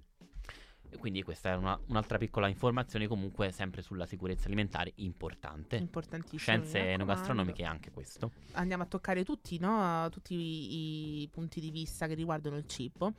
E 0.90 0.96
quindi 0.96 1.22
questa 1.22 1.50
è 1.50 1.56
una- 1.58 1.78
un'altra 1.88 2.18
piccola 2.18 2.48
informazione 2.48 3.08
comunque 3.08 3.52
sempre 3.52 3.82
sulla 3.82 4.06
sicurezza 4.06 4.46
alimentare 4.48 4.94
importante. 4.96 5.76
Importantissimo. 5.76 6.40
Scienze 6.40 6.92
enogastronomiche 6.92 7.66
anche 7.66 7.92
questo. 7.92 8.32
Andiamo 8.54 8.84
a 8.84 8.86
toccare 8.86 9.26
tutti, 9.26 9.60
no? 9.60 10.08
tutti 10.10 10.34
i, 10.34 11.22
i 11.24 11.28
punti 11.28 11.60
di 11.60 11.72
vista 11.72 12.08
che 12.08 12.14
riguardano 12.14 12.56
il 12.56 12.66
cibo. 12.68 13.16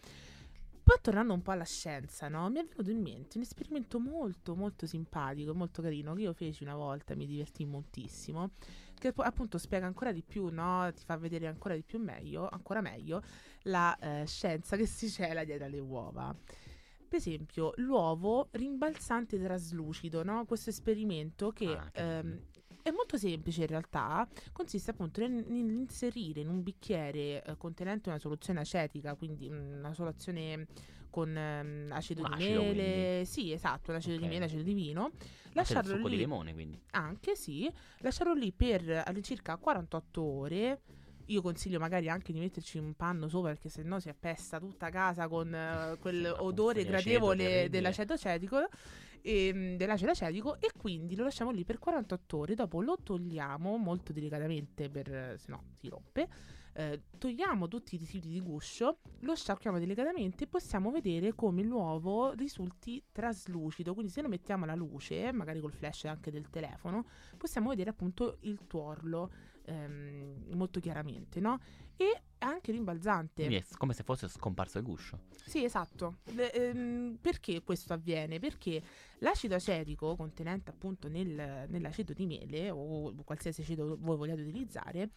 Poi 0.88 0.96
tornando 1.02 1.34
un 1.34 1.42
po' 1.42 1.50
alla 1.50 1.66
scienza, 1.66 2.28
no? 2.28 2.48
Mi 2.48 2.60
è 2.60 2.64
venuto 2.64 2.90
in 2.90 3.02
mente 3.02 3.36
un 3.36 3.42
esperimento 3.42 4.00
molto 4.00 4.54
molto 4.54 4.86
simpatico, 4.86 5.54
molto 5.54 5.82
carino, 5.82 6.14
che 6.14 6.22
io 6.22 6.32
feci 6.32 6.62
una 6.62 6.76
volta, 6.76 7.14
mi 7.14 7.26
divertì 7.26 7.66
moltissimo, 7.66 8.52
che 8.94 9.12
appunto 9.14 9.58
spiega 9.58 9.84
ancora 9.84 10.12
di 10.12 10.22
più, 10.22 10.48
no? 10.48 10.90
Ti 10.90 11.04
fa 11.04 11.18
vedere 11.18 11.46
ancora 11.46 11.74
di 11.74 11.82
più 11.82 11.98
meglio, 11.98 12.48
ancora 12.48 12.80
meglio, 12.80 13.20
la 13.64 13.94
eh, 13.98 14.24
scienza 14.26 14.78
che 14.78 14.86
si 14.86 15.10
cela 15.10 15.44
dietro 15.44 15.66
alle 15.66 15.78
uova. 15.78 16.34
Per 17.06 17.18
esempio, 17.18 17.72
l'uovo 17.76 18.48
rimbalzante 18.52 19.38
traslucido, 19.38 20.24
no? 20.24 20.46
Questo 20.46 20.70
esperimento 20.70 21.50
che 21.50 21.66
Ah, 21.66 21.90
che 21.90 22.18
ehm. 22.18 22.40
È 22.88 22.92
molto 22.92 23.16
semplice 23.18 23.62
in 23.62 23.66
realtà, 23.68 24.26
consiste 24.52 24.90
appunto 24.90 25.20
nel- 25.26 25.44
nell'inserire 25.48 26.40
in 26.40 26.48
un 26.48 26.62
bicchiere 26.62 27.42
eh, 27.44 27.56
contenente 27.56 28.08
una 28.08 28.18
soluzione 28.18 28.60
acetica, 28.60 29.14
quindi 29.14 29.48
una 29.48 29.92
soluzione 29.94 30.66
con 31.10 31.34
ehm, 31.36 31.90
acido 31.92 32.22
Un 32.22 32.24
di 32.24 32.34
acido, 32.34 32.62
mele, 32.64 33.22
sì 33.24 33.52
esatto, 33.52 33.90
un 33.90 33.96
acido 33.96 34.16
Ok. 34.16 34.18
di 34.18 34.26
mele, 34.28 34.44
acido 34.46 34.62
di 34.62 34.74
vino, 34.74 35.12
lasciarlo 35.52 35.96
succo 35.96 36.08
di 36.08 36.16
lì, 36.16 36.18
limone 36.18 36.52
quindi. 36.52 36.80
anche 36.90 37.34
sì, 37.36 37.70
lasciarlo 37.98 38.34
lì 38.34 38.52
per 38.52 39.02
all'incirca 39.06 39.56
48 39.56 40.22
ore. 40.22 40.80
Io 41.26 41.42
consiglio 41.42 41.78
magari 41.78 42.08
anche 42.08 42.32
di 42.32 42.38
metterci 42.38 42.78
un 42.78 42.94
panno 42.94 43.28
sopra 43.28 43.50
perché 43.50 43.68
sennò 43.68 43.98
si 44.00 44.08
appesta 44.08 44.58
tutta 44.58 44.88
casa 44.88 45.28
con 45.28 45.54
eh, 45.54 45.96
Sì, 46.00 46.00
quel 46.00 46.24
una 46.24 46.38
odore 46.38 46.80
puzza 46.80 46.80
di 46.80 46.90
aceto 46.90 47.34
gradevole 47.34 47.68
dell'aceto 47.70 48.14
acetico 48.14 48.66
e, 49.22 49.52
mm, 49.54 49.76
dell'acido 49.76 50.10
acetico 50.10 50.58
e 50.60 50.70
quindi 50.76 51.16
lo 51.16 51.24
lasciamo 51.24 51.50
lì 51.50 51.64
per 51.64 51.78
48 51.78 52.36
ore, 52.38 52.54
dopo 52.54 52.80
lo 52.80 52.96
togliamo 53.02 53.76
molto 53.76 54.12
delicatamente 54.12 54.88
per 54.88 55.34
se 55.38 55.50
no 55.50 55.64
si 55.78 55.88
rompe. 55.88 56.28
eh, 56.74 57.02
togliamo 57.18 57.66
tutti 57.66 57.96
i 57.96 57.98
residui 57.98 58.30
di 58.30 58.40
guscio, 58.40 58.98
lo 59.20 59.34
sciacquiamo 59.34 59.78
delicatamente 59.80 60.44
e 60.44 60.46
possiamo 60.46 60.90
vedere 60.92 61.34
come 61.34 61.62
l'uovo 61.62 62.32
risulti 62.32 63.02
traslucido. 63.10 63.94
Quindi, 63.94 64.12
se 64.12 64.22
lo 64.22 64.28
mettiamo 64.28 64.62
alla 64.64 64.76
luce, 64.76 65.32
magari 65.32 65.58
col 65.60 65.72
flash 65.72 66.04
anche 66.04 66.30
del 66.30 66.48
telefono, 66.50 67.04
possiamo 67.36 67.70
vedere 67.70 67.90
appunto 67.90 68.36
il 68.42 68.66
tuorlo 68.68 69.30
ehm, 69.64 70.54
molto 70.54 70.78
chiaramente, 70.78 71.40
no? 71.40 71.58
E 71.96 72.22
è 72.38 72.44
anche 72.44 72.72
rimbalzante. 72.72 73.44
Quindi 73.44 73.56
è 73.56 73.76
come 73.76 73.92
se 73.92 74.02
fosse 74.02 74.28
scomparso 74.28 74.78
il 74.78 74.84
guscio. 74.84 75.18
Sì, 75.44 75.64
esatto. 75.64 76.18
Le- 76.34 76.52
ehm, 76.52 77.18
perché 77.20 77.62
questo 77.62 77.92
avviene? 77.92 78.38
Perché 78.38 78.82
l'acido 79.18 79.54
acetico 79.56 80.14
contenente 80.16 80.70
appunto 80.70 81.08
nel- 81.08 81.66
nell'aceto 81.68 82.12
di 82.12 82.26
miele 82.26 82.70
o 82.70 83.12
qualsiasi 83.24 83.62
aceto 83.62 83.96
voi 84.00 84.16
vogliate 84.16 84.42
utilizzare 84.42 85.10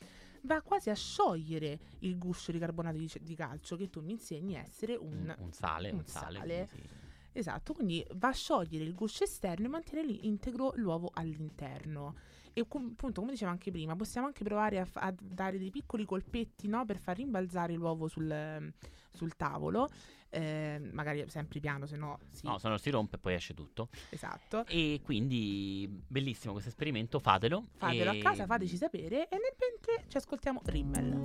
va 0.44 0.62
quasi 0.62 0.90
a 0.90 0.96
sciogliere 0.96 1.80
il 2.00 2.18
guscio 2.18 2.52
di 2.52 2.58
carbonato 2.58 2.98
di, 2.98 3.12
di 3.22 3.36
calcio 3.36 3.76
che 3.76 3.90
tu 3.90 4.02
mi 4.02 4.14
insegni 4.14 4.56
essere 4.56 4.96
un... 4.96 5.12
Un, 5.12 5.36
un 5.38 5.52
sale, 5.54 5.92
un, 5.92 6.00
un 6.00 6.06
sale. 6.06 6.38
sale. 6.38 6.68
quindi 6.72 6.88
sì. 6.88 7.00
Esatto, 7.34 7.74
quindi 7.74 8.06
va 8.16 8.30
a 8.30 8.34
sciogliere 8.34 8.84
il 8.84 8.94
guscio 8.94 9.24
esterno 9.24 9.66
e 9.68 9.70
mantiene 9.70 10.06
lì 10.06 10.28
integro 10.28 10.74
l'uovo 10.76 11.12
all'interno. 11.14 12.16
E 12.54 12.68
com- 12.68 12.90
appunto, 12.92 13.22
come 13.22 13.32
dicevo 13.34 13.52
anche 13.52 13.72
prima, 13.72 13.96
possiamo 13.96 14.28
anche 14.28 14.44
provare 14.44 14.80
a, 14.80 14.86
f- 14.86 14.98
a 14.98 15.14
dare 15.20 15.58
dei 15.58 15.70
piccoli 15.72 16.04
colpetti 16.06 16.68
no, 16.68 16.86
per 16.86 16.98
far 16.98 17.16
rimbalzare 17.18 17.74
l'uovo 17.74 18.08
sul, 18.10 18.74
sul 19.14 19.36
tavolo, 19.38 19.90
eh, 20.30 20.82
magari 20.92 21.24
sempre 21.30 21.60
piano, 21.62 21.86
se 21.86 21.96
no 21.96 22.20
sì, 22.32 22.46
No, 22.46 22.58
se 22.58 22.68
no 22.68 22.78
si 22.78 22.90
rompe 22.90 23.16
e 23.16 23.20
poi 23.20 23.34
esce 23.36 23.54
tutto. 23.54 23.88
esatto. 24.10 24.66
E 24.68 25.00
quindi 25.04 25.88
bellissimo 26.08 26.52
questo 26.52 26.70
esperimento, 26.70 27.20
fatelo. 27.20 27.68
Fatelo 27.78 28.12
e- 28.12 28.20
a 28.20 28.22
casa, 28.22 28.46
fateci 28.46 28.76
sapere 28.76 29.30
e 29.30 29.38
nel 29.38 29.56
mentre 29.58 30.06
ci 30.10 30.18
ascoltiamo 30.18 30.62
Rimmel. 30.66 31.20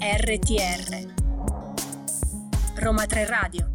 RTR 0.00 1.12
Roma 2.76 3.06
3 3.06 3.26
Radio 3.26 3.73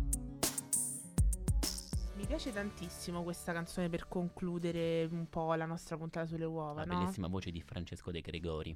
piace 2.30 2.52
tantissimo 2.54 3.24
questa 3.24 3.54
canzone 3.54 3.90
per 3.90 4.08
concludere 4.08 5.08
un 5.10 5.28
po' 5.30 5.52
la 5.56 5.66
nostra 5.66 5.98
puntata 5.98 6.28
sulle 6.28 6.46
uova, 6.46 6.86
La 6.86 6.94
no? 6.94 7.00
bellissima 7.00 7.28
voce 7.28 7.50
di 7.50 7.60
Francesco 7.64 8.12
De 8.12 8.22
Gregori. 8.22 8.70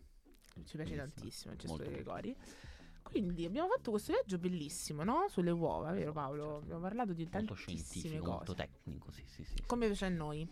Ci 0.65 0.75
piace 0.75 0.95
Bellissima. 0.95 1.03
tantissimo 1.13 1.55
gesto 1.55 1.67
Molto 1.67 1.83
dei 1.83 2.01
bello. 2.01 2.09
cori. 2.11 2.35
Quindi 3.03 3.45
abbiamo 3.45 3.67
fatto 3.69 3.91
questo 3.91 4.11
viaggio 4.13 4.39
bellissimo, 4.39 5.03
no? 5.03 5.27
Sulle 5.29 5.51
uova, 5.51 5.91
vero 5.91 6.11
Paolo? 6.13 6.57
Abbiamo 6.57 6.79
parlato 6.81 7.13
di 7.13 7.27
Molto 7.31 7.53
tantissime 7.53 7.77
scientifico, 7.77 8.17
cose. 8.23 8.31
molto 8.35 8.53
tecnico, 8.55 9.11
sì, 9.11 9.23
sì, 9.27 9.43
sì. 9.43 9.55
Come 9.67 9.85
piace 9.85 10.05
a 10.05 10.09
noi. 10.09 10.47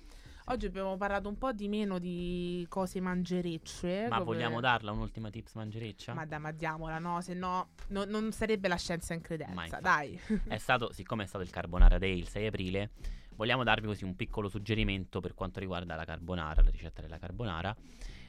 Oggi 0.51 0.65
abbiamo 0.65 0.97
parlato 0.97 1.29
un 1.29 1.37
po' 1.37 1.53
di 1.53 1.69
meno 1.69 1.97
di 1.97 2.65
cose 2.67 2.99
mangerecce. 2.99 4.07
Ma 4.09 4.17
come- 4.17 4.25
vogliamo 4.25 4.59
darla 4.59 4.91
un'ultima 4.91 5.29
tips 5.29 5.53
mangereccia? 5.53 6.13
Ma 6.13 6.25
dai, 6.25 6.41
ma 6.41 6.51
diamola, 6.51 6.99
no? 6.99 7.21
Se 7.21 7.33
no, 7.33 7.69
no- 7.87 8.03
non 8.03 8.33
sarebbe 8.33 8.67
la 8.67 8.75
scienza 8.75 9.13
in 9.13 9.21
credenza. 9.21 9.79
Dai. 9.79 10.19
È 10.45 10.57
stato, 10.59 10.91
siccome 10.91 11.23
è 11.23 11.25
stato 11.25 11.45
il 11.45 11.49
Carbonara 11.49 11.97
Day 11.97 12.17
il 12.17 12.27
6 12.27 12.47
aprile, 12.47 12.89
vogliamo 13.35 13.63
darvi 13.63 13.87
così 13.87 14.03
un 14.03 14.17
piccolo 14.17 14.49
suggerimento 14.49 15.21
per 15.21 15.35
quanto 15.35 15.61
riguarda 15.61 15.95
la 15.95 16.03
carbonara, 16.03 16.61
la 16.61 16.69
ricetta 16.69 17.01
della 17.01 17.17
carbonara. 17.17 17.73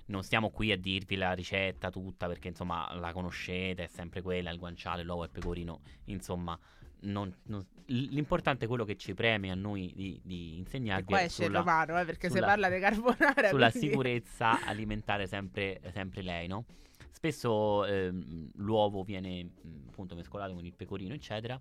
Non 0.04 0.22
stiamo 0.22 0.50
qui 0.50 0.70
a 0.70 0.78
dirvi 0.78 1.16
la 1.16 1.32
ricetta 1.32 1.90
tutta 1.90 2.28
perché 2.28 2.46
insomma 2.46 2.94
la 2.94 3.12
conoscete, 3.12 3.82
è 3.82 3.88
sempre 3.88 4.22
quella, 4.22 4.50
il 4.50 4.58
guanciale, 4.58 5.02
l'uovo 5.02 5.22
e 5.22 5.26
il 5.26 5.32
pecorino, 5.32 5.80
insomma 6.04 6.56
non- 7.02 7.34
non- 7.44 7.64
l'importante 7.86 8.64
è 8.64 8.68
quello 8.68 8.84
che 8.84 8.96
ci 8.96 9.14
preme 9.14 9.50
a 9.50 9.54
noi 9.54 9.92
di, 9.94 10.20
di 10.24 10.52
E 10.54 10.56
insegnarvi 10.56 11.04
qua 11.04 11.20
è 11.20 11.24
esce 11.24 11.42
il 11.42 11.46
sulla, 11.48 11.58
romano, 11.60 12.00
eh, 12.00 12.04
perché 12.04 12.28
se 12.28 12.34
sulla- 12.34 12.46
parla 12.46 12.68
di 12.68 12.78
carbonara. 12.80 13.48
sulla 13.48 13.70
quindi- 13.70 13.88
sicurezza 13.88 14.50
alimentare 14.66 15.26
sempre, 15.26 15.80
sempre 15.92 16.22
lei, 16.22 16.46
no? 16.48 16.64
Spesso 17.10 17.84
ehm, 17.84 18.50
l'uovo 18.56 19.02
viene 19.04 19.44
mh, 19.44 19.88
appunto 19.88 20.14
mescolato 20.14 20.54
con 20.54 20.64
il 20.64 20.74
pecorino, 20.74 21.14
eccetera, 21.14 21.60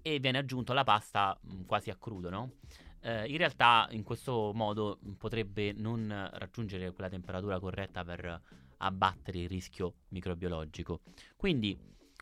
e 0.00 0.18
viene 0.20 0.38
aggiunto 0.38 0.72
alla 0.72 0.84
pasta 0.84 1.36
mh, 1.40 1.62
quasi 1.64 1.90
a 1.90 1.96
crudo, 1.96 2.28
no? 2.30 2.52
Eh, 3.00 3.26
in 3.28 3.36
realtà 3.36 3.88
in 3.90 4.04
questo 4.04 4.52
modo 4.54 4.98
mh, 5.00 5.12
potrebbe 5.12 5.72
non 5.72 6.28
raggiungere 6.34 6.92
quella 6.92 7.10
temperatura 7.10 7.58
corretta 7.58 8.04
per 8.04 8.40
abbattere 8.78 9.38
il 9.38 9.48
rischio 9.48 9.94
microbiologico. 10.08 11.00
Quindi 11.36 11.76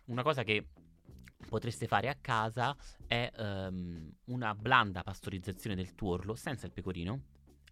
una 0.07 0.23
cosa 0.23 0.42
che 0.42 0.66
potreste 1.48 1.87
fare 1.87 2.09
a 2.09 2.16
casa 2.20 2.76
è 3.07 3.31
ehm, 3.35 4.12
una 4.26 4.55
blanda 4.55 5.03
pastorizzazione 5.03 5.76
del 5.76 5.94
tuorlo 5.94 6.35
senza 6.35 6.66
il 6.66 6.72
pecorino. 6.72 7.22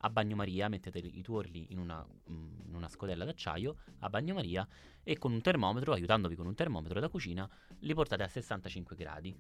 A 0.01 0.11
bagnomaria 0.11 0.69
mettete 0.69 0.99
i 0.99 1.23
tuorli 1.23 1.67
in 1.71 1.79
una, 1.79 2.05
mm, 2.05 2.67
in 2.67 2.75
una 2.75 2.89
scodella 2.89 3.25
d'acciaio 3.25 3.77
a 4.01 4.09
bagnomaria 4.09 4.67
e 5.03 5.19
con 5.19 5.33
un 5.33 5.41
termometro, 5.41 5.93
aiutandovi 5.93 6.37
con 6.37 6.47
un 6.47 6.55
termometro 6.55 7.01
da 7.01 7.09
cucina, 7.09 7.49
li 7.81 7.95
portate 7.95 8.23
a 8.23 8.29
65 8.29 8.97
gradi. 8.97 9.37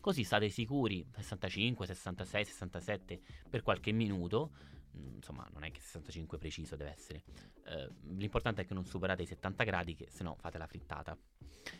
Così 0.00 0.22
state 0.22 0.48
sicuri, 0.48 1.04
65, 1.10 1.86
66, 1.86 2.44
67 2.44 3.20
per 3.50 3.62
qualche 3.62 3.90
minuto. 3.90 4.52
Mm, 4.96 5.16
Insomma, 5.16 5.46
non 5.52 5.64
è 5.64 5.70
che 5.70 5.80
65 5.80 6.38
preciso 6.38 6.76
deve 6.76 6.90
essere. 6.92 7.22
Eh, 7.64 7.90
l'importante 8.16 8.62
è 8.62 8.64
che 8.66 8.74
non 8.74 8.84
superate 8.84 9.22
i 9.22 9.26
70 9.26 9.64
gradi, 9.64 9.94
che 9.94 10.08
se 10.10 10.22
no 10.22 10.36
fate 10.38 10.58
la 10.58 10.66
frittata. 10.66 11.16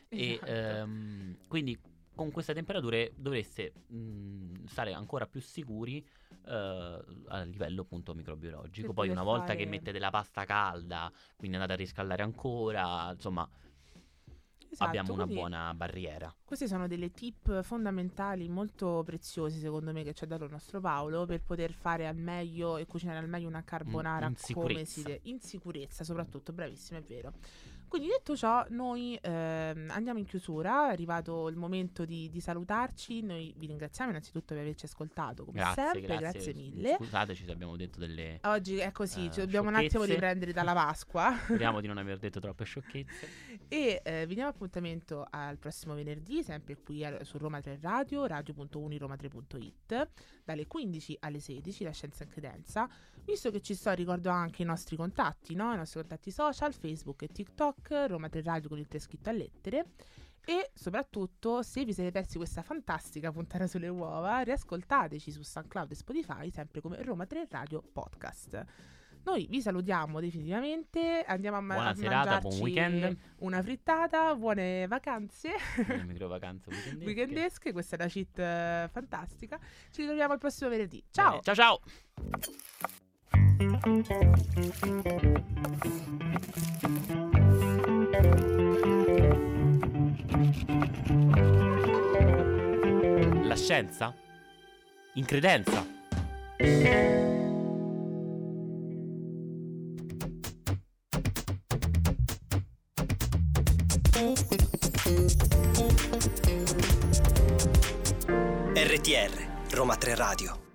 E 0.09 0.33
Esatto. 0.33 0.51
ehm, 0.51 1.37
quindi 1.49 1.79
con 2.15 2.33
queste 2.33 2.53
temperature 2.53 3.13
dovreste 3.15 3.73
mm, 3.93 4.65
stare 4.67 4.93
ancora 4.93 5.27
più 5.29 5.41
sicuri 5.41 6.05
eh, 6.47 7.05
a 7.29 7.43
livello 7.45 7.83
appunto 7.83 8.13
microbiologico. 8.15 8.93
Poi 8.93 9.09
una 9.09 9.23
volta 9.23 9.53
che 9.53 9.59
fare- 9.65 9.71
mettete 9.71 9.99
la 10.01 10.11
pasta 10.11 10.45
calda, 10.45 11.13
quindi 11.37 11.57
andate 11.57 11.75
a 11.75 11.77
riscaldare 11.77 12.23
ancora, 12.25 13.13
insomma, 13.13 13.49
Esatto, 14.71 14.89
abbiamo 14.89 15.13
una 15.13 15.27
buona 15.27 15.75
barriera. 15.75 16.33
Queste 16.45 16.67
sono 16.67 16.87
delle 16.87 17.11
tip 17.11 17.63
fondamentali 17.63 18.49
molto 18.49 19.03
preziosi 19.05 19.59
secondo 19.59 19.93
me 19.93 20.03
che 20.03 20.15
ci 20.15 20.25
ha 20.25 20.27
dato 20.27 20.45
il 20.45 20.51
nostro 20.51 20.81
Paolo 20.81 21.27
per 21.27 21.43
poter 21.43 21.73
fare 21.73 22.07
al 22.07 22.17
meglio 22.17 22.77
e 22.77 22.87
cucinare 22.87 23.19
al 23.19 23.29
meglio 23.29 23.49
una 23.49 23.65
carbonara 23.65 24.27
in 24.27 24.35
come 24.53 24.85
si 24.85 25.03
deve. 25.03 25.21
In 25.25 25.41
sicurezza 25.41 26.05
soprattutto, 26.05 26.53
bravissimo, 26.53 26.99
è 26.99 27.03
vero. 27.03 27.33
Quindi 27.89 28.09
detto 28.09 28.37
ciò, 28.37 28.65
noi 28.69 29.19
ehm, 29.21 29.91
andiamo 29.91 30.19
in 30.19 30.27
chiusura, 30.27 30.89
è 30.89 30.93
arrivato 30.93 31.49
il 31.49 31.57
momento 31.57 32.05
di, 32.05 32.29
di 32.29 32.41
salutarci, 32.41 33.23
noi 33.23 33.55
vi 33.57 33.67
ringraziamo 33.67 34.11
innanzitutto 34.11 34.55
per 34.55 34.63
averci 34.63 34.85
ascoltato, 34.85 35.45
come 35.45 35.59
Grazie, 35.59 35.83
sempre, 35.83 36.17
grazie. 36.17 36.19
grazie 36.19 36.55
mille. 36.55 36.97
Scusateci 36.97 37.45
se 37.45 37.51
abbiamo 37.51 37.77
detto 37.77 37.99
delle... 37.99 38.41
Oggi 38.45 38.77
è 38.77 38.93
così, 38.93 39.27
Eh, 39.27 39.31
ci 39.31 39.41
dobbiamo 39.41 39.69
un 39.69 39.77
attimo 39.77 40.05
riprendere 40.05 40.53
dalla 40.53 40.75
Pasqua. 40.75 41.35
Speriamo 41.45 41.81
di 41.81 41.87
non 41.87 41.99
aver 41.99 42.19
detto 42.19 42.41
troppe 42.41 42.65
sciocchezze. 42.65 43.57
E 43.71 44.01
eh, 44.03 44.25
vi 44.27 44.33
diamo 44.33 44.49
appuntamento 44.49 45.27
al 45.29 45.59
prossimo 45.59 45.95
venerdì, 45.95 46.43
sempre 46.43 46.79
qui 46.79 47.05
al- 47.05 47.19
su 47.27 47.37
Roma 47.37 47.61
3 47.61 47.79
Radio, 47.83 48.25
radio.uniroma3.it, 48.25 50.09
dalle 50.45 50.67
15 50.67 51.17
alle 51.21 51.39
16, 51.41 51.85
la 51.85 51.91
scienza 51.91 52.25
in 52.25 52.31
credenza. 52.31 52.89
Visto 53.25 53.51
che 53.51 53.61
ci 53.61 53.75
sto, 53.75 53.93
ricordo 53.93 54.31
anche 54.31 54.63
i 54.63 54.65
nostri 54.65 54.97
contatti, 54.97 55.55
no? 55.55 55.73
i 55.75 55.77
nostri 55.77 56.01
contatti 56.01 56.31
social, 56.31 56.73
Facebook 56.73 57.23
e 57.23 57.29
TikTok, 57.29 57.77
Roma 58.07 58.29
3 58.29 58.43
Radio 58.43 58.69
con 58.69 58.79
il 58.79 58.87
3 58.87 58.99
scritto 58.99 59.31
a 59.31 59.33
lettere. 59.33 59.87
E 60.45 60.71
soprattutto, 60.73 61.63
se 61.63 61.85
vi 61.85 61.93
siete 61.93 62.11
persi 62.11 62.39
questa 62.39 62.63
fantastica 62.63 63.31
puntata 63.31 63.67
sulle 63.67 63.89
uova, 63.89 64.41
riascoltateci 64.41 65.31
su 65.31 65.43
SoundCloud 65.43 65.91
e 65.91 65.95
Spotify, 65.95 66.51
sempre 66.51 66.81
come 66.81 67.03
Roma 67.03 67.27
3 67.27 67.49
Radio 67.51 67.83
Podcast. 67.83 68.65
Noi 69.25 69.47
vi 69.51 69.61
salutiamo 69.61 70.21
definitivamente, 70.21 71.23
andiamo 71.27 71.59
a, 71.59 71.61
ma- 71.61 71.75
Buona 71.75 71.91
a 71.91 71.95
serata, 71.95 72.39
buon 72.39 72.61
weekend. 72.61 73.19
una 73.41 73.63
frittata, 73.63 74.35
buone 74.37 74.87
vacanze 74.87 75.51
micro 76.07 76.29
vacanze 76.29 76.71
weekendesche. 76.71 77.05
weekendesche, 77.05 77.73
questa 77.73 77.97
è 77.97 78.01
una 78.01 78.09
cheat 78.09 78.39
eh, 78.39 78.89
fantastica. 78.91 79.59
Ci 79.91 80.01
ritroviamo 80.01 80.33
il 80.33 80.39
prossimo 80.39 80.71
venerdì. 80.71 81.05
Ciao! 81.11 81.41
Bene, 81.41 81.43
ciao 81.43 81.81
ciao! 87.31 87.38
La 93.43 93.55
scienza? 93.55 94.15
In 95.15 95.25
credenza? 95.25 95.87
RTR, 108.75 109.47
Roma 109.71 109.97
3 109.97 110.15
Radio. 110.17 110.68